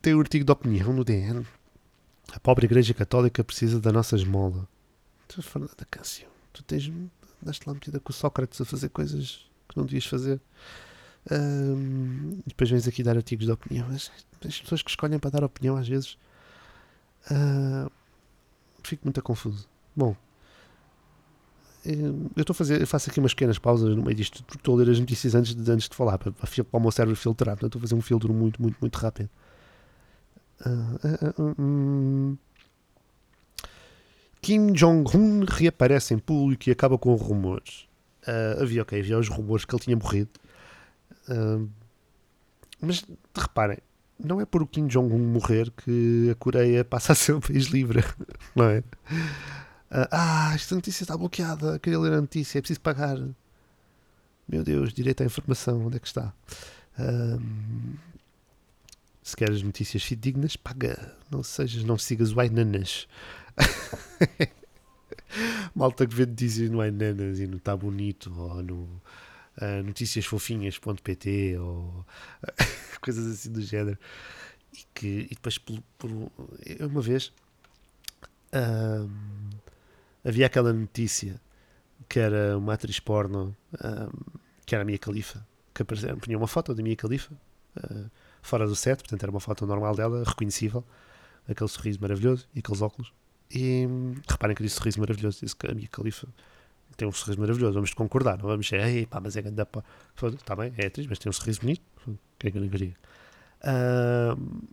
tem 0.00 0.14
um 0.14 0.20
artigo 0.20 0.44
de 0.44 0.50
opinião 0.50 0.92
no 0.92 1.04
DN. 1.04 1.46
A 2.32 2.40
pobre 2.40 2.66
Igreja 2.66 2.94
Católica 2.94 3.44
precisa 3.44 3.80
da 3.80 3.92
nossa 3.92 4.16
esmola. 4.16 4.68
Fernanda 5.28 5.86
Câncio, 5.90 6.26
tu 6.52 6.62
tens 6.62 6.90
andaste 7.42 7.66
lá 7.66 7.72
metida 7.72 7.98
com 7.98 8.10
o 8.10 8.14
Sócrates 8.14 8.60
a 8.60 8.64
fazer 8.64 8.90
coisas 8.90 9.46
que 9.68 9.76
não 9.76 9.84
devias 9.84 10.04
fazer. 10.04 10.40
Um, 11.30 12.40
depois 12.46 12.68
vens 12.68 12.88
aqui 12.88 13.02
dar 13.02 13.16
artigos 13.16 13.46
de 13.46 13.52
opinião. 13.52 13.86
As, 13.88 14.10
as 14.44 14.60
pessoas 14.60 14.82
que 14.82 14.90
escolhem 14.90 15.18
para 15.18 15.30
dar 15.30 15.44
opinião 15.44 15.76
às 15.76 15.86
vezes 15.86 16.16
uh, 17.30 17.90
fico 18.82 19.04
muito 19.04 19.22
confuso. 19.22 19.68
Bom, 19.94 20.16
eu 21.84 22.28
estou 22.36 22.52
a 22.52 22.54
fazer, 22.54 22.80
eu 22.80 22.86
faço 22.86 23.10
aqui 23.10 23.18
umas 23.18 23.34
pequenas 23.34 23.58
pausas 23.58 23.96
no 23.96 24.02
meio 24.02 24.14
disto 24.14 24.42
porque 24.44 24.58
estou 24.60 24.74
a 24.76 24.78
ler 24.78 24.90
as 24.90 25.00
notícias 25.00 25.34
antes 25.34 25.54
de, 25.54 25.70
antes 25.70 25.88
de 25.88 25.96
falar 25.96 26.16
para, 26.16 26.30
para, 26.30 26.48
para 26.48 26.78
o 26.78 26.80
meu 26.80 26.90
cérebro 26.92 27.16
filtrar. 27.16 27.54
Estou 27.54 27.78
a 27.78 27.80
fazer 27.80 27.94
um 27.94 28.00
filtro 28.00 28.32
muito, 28.32 28.62
muito, 28.62 28.76
muito 28.80 28.96
rápido. 28.96 29.28
Uh, 30.64 31.40
uh, 31.40 31.60
um, 31.60 32.36
Kim 34.40 34.72
Jong-un 34.72 35.44
reaparece 35.44 36.14
em 36.14 36.18
público 36.18 36.68
e 36.68 36.72
acaba 36.72 36.96
com 36.96 37.14
rumores. 37.14 37.88
Uh, 38.26 38.62
havia, 38.62 38.82
ok, 38.82 38.98
havia 39.00 39.18
os 39.18 39.28
rumores 39.28 39.64
que 39.64 39.74
ele 39.74 39.82
tinha 39.82 39.96
morrido. 39.96 40.30
Uh, 41.28 41.68
mas 42.80 43.04
reparem, 43.34 43.78
não 44.18 44.40
é 44.40 44.44
por 44.44 44.62
o 44.62 44.66
Kim 44.66 44.86
Jong-un 44.86 45.18
morrer 45.18 45.70
que 45.70 46.30
a 46.30 46.34
Coreia 46.34 46.84
passa 46.84 47.12
a 47.12 47.16
ser 47.16 47.34
um 47.34 47.40
país 47.40 47.66
livre, 47.66 48.04
não 48.54 48.64
é? 48.64 48.78
Uh, 48.78 50.08
ah, 50.10 50.52
esta 50.54 50.74
notícia 50.74 51.04
está 51.04 51.16
bloqueada, 51.16 51.78
queria 51.78 51.98
ler 51.98 52.14
a 52.14 52.20
notícia, 52.20 52.58
é 52.58 52.62
preciso 52.62 52.80
pagar. 52.80 53.18
Meu 54.48 54.64
Deus, 54.64 54.92
direito 54.92 55.22
à 55.22 55.26
informação, 55.26 55.86
onde 55.86 55.96
é 55.96 56.00
que 56.00 56.06
está? 56.06 56.32
se 59.22 59.36
queres 59.36 59.62
notícias 59.62 60.02
fidedignas, 60.02 60.56
paga. 60.56 61.16
Não 61.30 61.42
sejas, 61.42 61.84
não 61.84 61.96
sigas 61.96 62.32
o 62.32 62.40
Ainanas. 62.40 63.06
Malta 65.74 66.06
que 66.06 66.14
vê 66.14 66.26
notícias 66.26 66.70
no 66.70 66.80
Ainanas 66.80 67.38
e 67.38 67.46
no 67.46 67.58
Tá 67.58 67.76
Bonito 67.76 68.32
ou 68.36 68.62
no 68.62 69.00
uh, 69.60 69.82
noticiasfofinhas.pt 69.84 71.58
ou 71.58 72.06
coisas 73.00 73.26
assim 73.26 73.52
do 73.52 73.62
género. 73.62 73.98
E, 74.72 74.84
que, 74.94 75.06
e 75.30 75.34
depois, 75.34 75.58
por, 75.58 75.82
por 75.98 76.10
uma 76.80 77.02
vez, 77.02 77.32
um, 78.54 79.50
havia 80.24 80.46
aquela 80.46 80.72
notícia 80.72 81.40
que 82.08 82.18
era 82.18 82.56
uma 82.58 82.74
atriz 82.74 83.00
porno, 83.00 83.56
um, 83.72 84.38
que 84.66 84.74
era 84.74 84.82
a 84.82 84.84
Mia 84.84 84.98
Khalifa, 84.98 85.46
que 85.74 85.82
aparecia, 85.82 86.14
punha 86.16 86.36
uma 86.36 86.46
foto 86.46 86.74
da 86.74 86.82
Mia 86.82 86.96
Khalifa 86.96 87.34
uh, 87.76 88.10
fora 88.42 88.66
do 88.66 88.76
set, 88.76 88.98
portanto 88.98 89.22
era 89.22 89.30
uma 89.30 89.40
foto 89.40 89.66
normal 89.66 89.94
dela, 89.94 90.22
reconhecível, 90.26 90.84
aquele 91.48 91.68
sorriso 91.68 92.00
maravilhoso 92.00 92.46
e 92.54 92.58
aqueles 92.58 92.82
óculos. 92.82 93.12
E 93.50 93.86
reparem 94.28 94.56
que 94.56 94.62
disse 94.62 94.76
sorriso 94.76 95.00
maravilhoso, 95.00 95.40
disse 95.40 95.54
que 95.54 95.66
a 95.66 95.74
minha 95.74 95.88
califa 95.88 96.26
tem 96.96 97.06
um 97.06 97.12
sorriso 97.12 97.40
maravilhoso, 97.40 97.74
vamos 97.74 97.94
concordar, 97.94 98.38
não 98.38 98.46
vamos 98.46 98.66
dizer, 98.66 99.06
pá, 99.06 99.20
mas 99.20 99.36
é 99.36 99.42
grande 99.42 99.64
pá. 99.64 99.82
Está 100.34 100.56
bem, 100.56 100.72
é 100.76 100.86
atriz, 100.86 101.06
mas 101.06 101.18
tem 101.18 101.30
um 101.30 101.32
sorriso 101.32 101.60
bonito, 101.60 101.82
que 102.38 102.48
é 102.48 102.50
que 102.50 102.58
eu 102.58 102.62
não 102.62 102.68
queria. 102.68 102.94
Uh, 103.62 104.66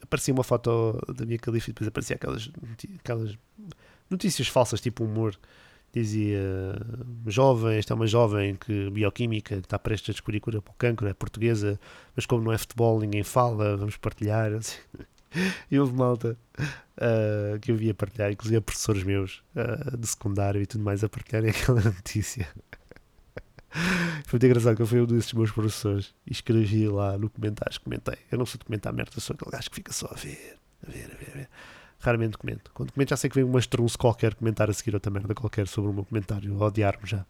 aparecia 0.00 0.34
uma 0.34 0.44
foto 0.44 0.98
da 1.14 1.24
minha 1.24 1.38
califa 1.38 1.70
e 1.70 1.72
depois 1.72 1.88
aparecia 1.88 2.16
aquelas, 2.16 2.50
aquelas 2.98 3.38
notícias 4.10 4.48
falsas, 4.48 4.80
tipo 4.80 5.04
humor. 5.04 5.38
Dizia, 5.94 6.40
jovem, 7.26 7.76
esta 7.76 7.92
é 7.92 7.94
uma 7.94 8.06
jovem 8.06 8.54
que 8.56 8.88
bioquímica, 8.88 9.56
que 9.56 9.60
está 9.60 9.78
prestes 9.78 10.08
a 10.08 10.12
descobrir 10.12 10.40
cura 10.40 10.62
para 10.62 10.72
o 10.72 10.74
cancro, 10.74 11.06
é 11.06 11.12
portuguesa, 11.12 11.78
mas 12.16 12.24
como 12.24 12.42
não 12.42 12.50
é 12.50 12.56
futebol, 12.56 12.98
ninguém 12.98 13.22
fala, 13.22 13.76
vamos 13.76 13.98
partilhar. 13.98 14.52
Assim. 14.56 14.78
E 15.70 15.78
houve 15.78 15.94
malta 15.94 16.36
uh, 16.58 17.58
que 17.60 17.70
eu 17.72 17.76
via 17.76 17.94
partilhar, 17.94 18.30
inclusive 18.30 18.60
professores 18.60 19.02
meus 19.02 19.42
uh, 19.56 19.96
de 19.96 20.06
secundário 20.06 20.60
e 20.60 20.66
tudo 20.66 20.84
mais, 20.84 21.02
a 21.02 21.08
partilharem 21.08 21.50
aquela 21.54 21.80
notícia. 21.80 22.46
Foi 24.26 24.38
muito 24.38 24.46
engraçado 24.46 24.76
que 24.76 24.82
eu 24.82 24.86
fui 24.86 25.00
um 25.00 25.06
desses 25.06 25.32
meus 25.32 25.50
professores 25.50 26.14
e 26.26 26.32
escrevi 26.32 26.86
lá 26.88 27.16
no 27.16 27.30
comentário, 27.30 27.80
comentei. 27.80 28.18
Eu 28.30 28.38
não 28.38 28.44
sou 28.44 28.58
de 28.58 28.66
comentar 28.66 28.92
merda, 28.92 29.18
sou 29.18 29.34
aquele 29.34 29.50
gajo 29.50 29.70
que 29.70 29.76
fica 29.76 29.92
só 29.92 30.08
a 30.10 30.14
ver, 30.14 30.58
a 30.86 30.90
ver, 30.90 31.04
a 31.04 31.16
ver, 31.16 31.30
a 31.30 31.36
ver. 31.38 31.48
Raramente 31.98 32.36
comento. 32.36 32.70
Quando 32.74 32.92
comento 32.92 33.10
já 33.10 33.16
sei 33.16 33.30
que 33.30 33.36
vem 33.36 33.44
um 33.44 33.52
mastrunço 33.52 33.96
qualquer 33.96 34.34
comentar 34.34 34.68
a 34.68 34.72
seguir 34.72 34.94
outra 34.94 35.10
merda 35.10 35.34
qualquer 35.34 35.66
sobre 35.68 35.90
o 35.90 35.94
meu 35.94 36.04
comentário, 36.04 36.60
odiar-me 36.60 37.08
já. 37.08 37.24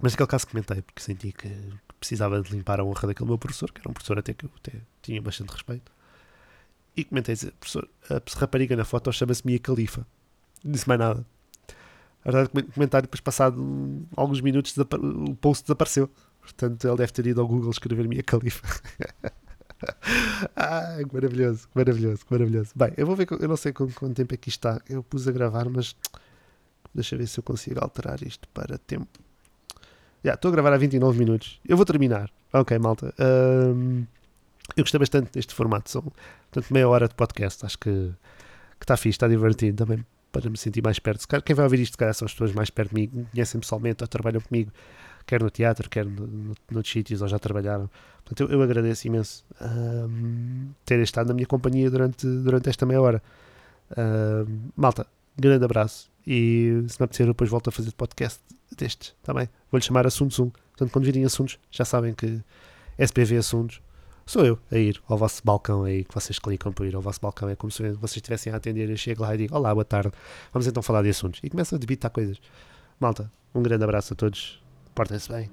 Mas 0.00 0.12
naquele 0.12 0.28
caso 0.28 0.46
comentei, 0.46 0.80
porque 0.80 1.02
senti 1.02 1.32
que 1.32 1.50
precisava 1.98 2.40
de 2.40 2.50
limpar 2.50 2.80
a 2.80 2.84
honra 2.84 3.08
daquele 3.08 3.28
meu 3.28 3.38
professor, 3.38 3.70
que 3.70 3.80
era 3.80 3.90
um 3.90 3.92
professor 3.92 4.18
até 4.18 4.32
que 4.32 4.46
eu 4.46 4.50
até 4.56 4.72
tinha 5.02 5.20
bastante 5.20 5.50
respeito. 5.50 5.92
E 6.96 7.04
comentei, 7.04 7.36
professor, 7.58 7.88
a 8.10 8.20
rapariga 8.38 8.76
na 8.76 8.84
foto 8.84 9.12
chama-se 9.12 9.46
Mia 9.46 9.58
Califa. 9.58 10.06
Não 10.64 10.72
disse 10.72 10.88
mais 10.88 11.00
nada. 11.00 11.24
A 12.24 12.30
verdade, 12.30 12.50
o 12.52 12.72
comentário, 12.72 13.06
depois 13.06 13.20
passado 13.20 14.06
alguns 14.16 14.40
minutos, 14.40 14.76
o 14.76 15.34
post 15.36 15.64
desapareceu. 15.64 16.10
Portanto, 16.40 16.86
ele 16.86 16.96
deve 16.96 17.12
ter 17.12 17.26
ido 17.26 17.40
ao 17.40 17.46
Google 17.46 17.70
escrever 17.70 18.06
Mia 18.08 18.22
Califa. 18.22 18.66
que 19.80 21.14
maravilhoso, 21.14 21.68
que 21.68 21.78
maravilhoso, 21.78 22.26
que 22.26 22.32
maravilhoso. 22.32 22.72
Bem, 22.74 22.92
eu 22.96 23.06
vou 23.06 23.16
ver, 23.16 23.26
eu 23.30 23.48
não 23.48 23.56
sei 23.56 23.72
quanto, 23.72 23.94
quanto 23.94 24.14
tempo 24.14 24.34
é 24.34 24.36
que 24.36 24.48
isto 24.48 24.68
está. 24.68 24.82
Eu 24.88 25.02
pus 25.02 25.26
a 25.26 25.32
gravar, 25.32 25.68
mas 25.68 25.96
deixa 26.94 27.16
ver 27.16 27.26
se 27.26 27.38
eu 27.38 27.44
consigo 27.44 27.80
alterar 27.82 28.22
isto 28.22 28.48
para 28.48 28.76
tempo. 28.78 29.08
Já, 30.22 30.34
estou 30.34 30.50
a 30.50 30.52
gravar 30.52 30.72
há 30.72 30.76
29 30.76 31.18
minutos. 31.18 31.60
Eu 31.66 31.76
vou 31.76 31.86
terminar. 31.86 32.30
Ok, 32.52 32.78
malta. 32.78 33.14
Um, 33.18 34.04
eu 34.76 34.84
gostei 34.84 34.98
bastante 34.98 35.32
deste 35.32 35.54
formato. 35.54 35.90
São 35.90 36.02
portanto, 36.02 36.72
meia 36.72 36.88
hora 36.88 37.08
de 37.08 37.14
podcast. 37.14 37.64
Acho 37.64 37.78
que, 37.78 37.90
que 38.78 38.84
está 38.84 38.96
fixe, 38.96 39.16
está 39.16 39.28
divertido 39.28 39.76
também 39.76 40.04
para 40.32 40.48
me 40.48 40.56
sentir 40.56 40.82
mais 40.82 40.98
perto. 40.98 41.26
Quem 41.42 41.54
vai 41.54 41.64
ouvir 41.64 41.80
isto, 41.80 41.98
calhar, 41.98 42.14
são 42.14 42.26
as 42.26 42.32
pessoas 42.32 42.52
mais 42.52 42.70
perto 42.70 42.94
de 42.94 42.94
mim, 42.94 43.26
conhecem 43.32 43.60
pessoalmente 43.60 44.02
ou 44.02 44.08
trabalham 44.08 44.40
comigo, 44.40 44.70
quer 45.26 45.42
no 45.42 45.50
teatro, 45.50 45.88
quer 45.90 46.04
no, 46.04 46.26
no, 46.26 46.54
noutros 46.70 46.92
sítios 46.92 47.22
ou 47.22 47.28
já 47.28 47.38
trabalharam. 47.38 47.90
Portanto, 48.24 48.48
eu, 48.48 48.58
eu 48.58 48.62
agradeço 48.62 49.06
imenso 49.06 49.44
um, 49.60 50.70
terem 50.84 51.02
estado 51.02 51.28
na 51.28 51.34
minha 51.34 51.46
companhia 51.46 51.90
durante, 51.90 52.26
durante 52.26 52.68
esta 52.68 52.86
meia 52.86 53.00
hora. 53.00 53.22
Um, 53.96 54.70
malta, 54.76 55.06
grande 55.36 55.64
abraço 55.64 56.10
e 56.26 56.84
se 56.88 57.00
me 57.00 57.04
apetecer, 57.04 57.26
depois 57.26 57.50
volto 57.50 57.68
a 57.68 57.72
fazer 57.72 57.92
podcast 57.92 58.40
destes, 58.76 59.14
está 59.20 59.34
bem? 59.34 59.48
Vou-lhe 59.70 59.84
chamar 59.84 60.06
Assunto 60.06 60.34
Zoom. 60.34 60.50
Portanto, 60.50 60.92
quando 60.92 61.04
virem 61.04 61.24
assuntos, 61.24 61.58
já 61.70 61.84
sabem 61.84 62.14
que 62.14 62.40
SPV 62.98 63.38
Assuntos 63.38 63.80
sou 64.30 64.46
eu 64.46 64.58
a 64.70 64.78
ir 64.78 65.02
ao 65.08 65.18
vosso 65.18 65.42
balcão 65.44 65.82
aí, 65.82 66.04
que 66.04 66.14
vocês 66.14 66.38
clicam 66.38 66.72
para 66.72 66.86
ir 66.86 66.94
ao 66.94 67.02
vosso 67.02 67.20
balcão. 67.20 67.48
É 67.48 67.56
como 67.56 67.70
se 67.70 67.82
vocês 67.94 68.16
estivessem 68.16 68.52
a 68.52 68.56
atender. 68.56 68.88
Eu 68.88 68.96
chego 68.96 69.22
lá 69.22 69.34
e 69.34 69.38
digo: 69.38 69.56
Olá, 69.56 69.74
boa 69.74 69.84
tarde, 69.84 70.12
vamos 70.52 70.66
então 70.66 70.82
falar 70.82 71.02
de 71.02 71.08
assuntos. 71.08 71.40
E 71.42 71.50
começam 71.50 71.76
a 71.76 71.80
debitar 71.80 72.10
coisas. 72.10 72.40
Malta, 72.98 73.30
um 73.52 73.62
grande 73.62 73.82
abraço 73.82 74.12
a 74.12 74.16
todos, 74.16 74.62
portem-se 74.94 75.30
bem 75.32 75.50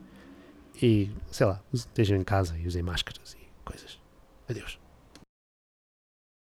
e 0.81 1.09
sei 1.31 1.47
lá, 1.47 1.59
estejam 1.73 2.17
em 2.17 2.23
casa 2.23 2.55
e 2.57 2.67
usem 2.67 2.83
máscaras 2.83 3.33
e 3.33 3.47
coisas. 3.65 3.99
Adeus. 4.47 4.86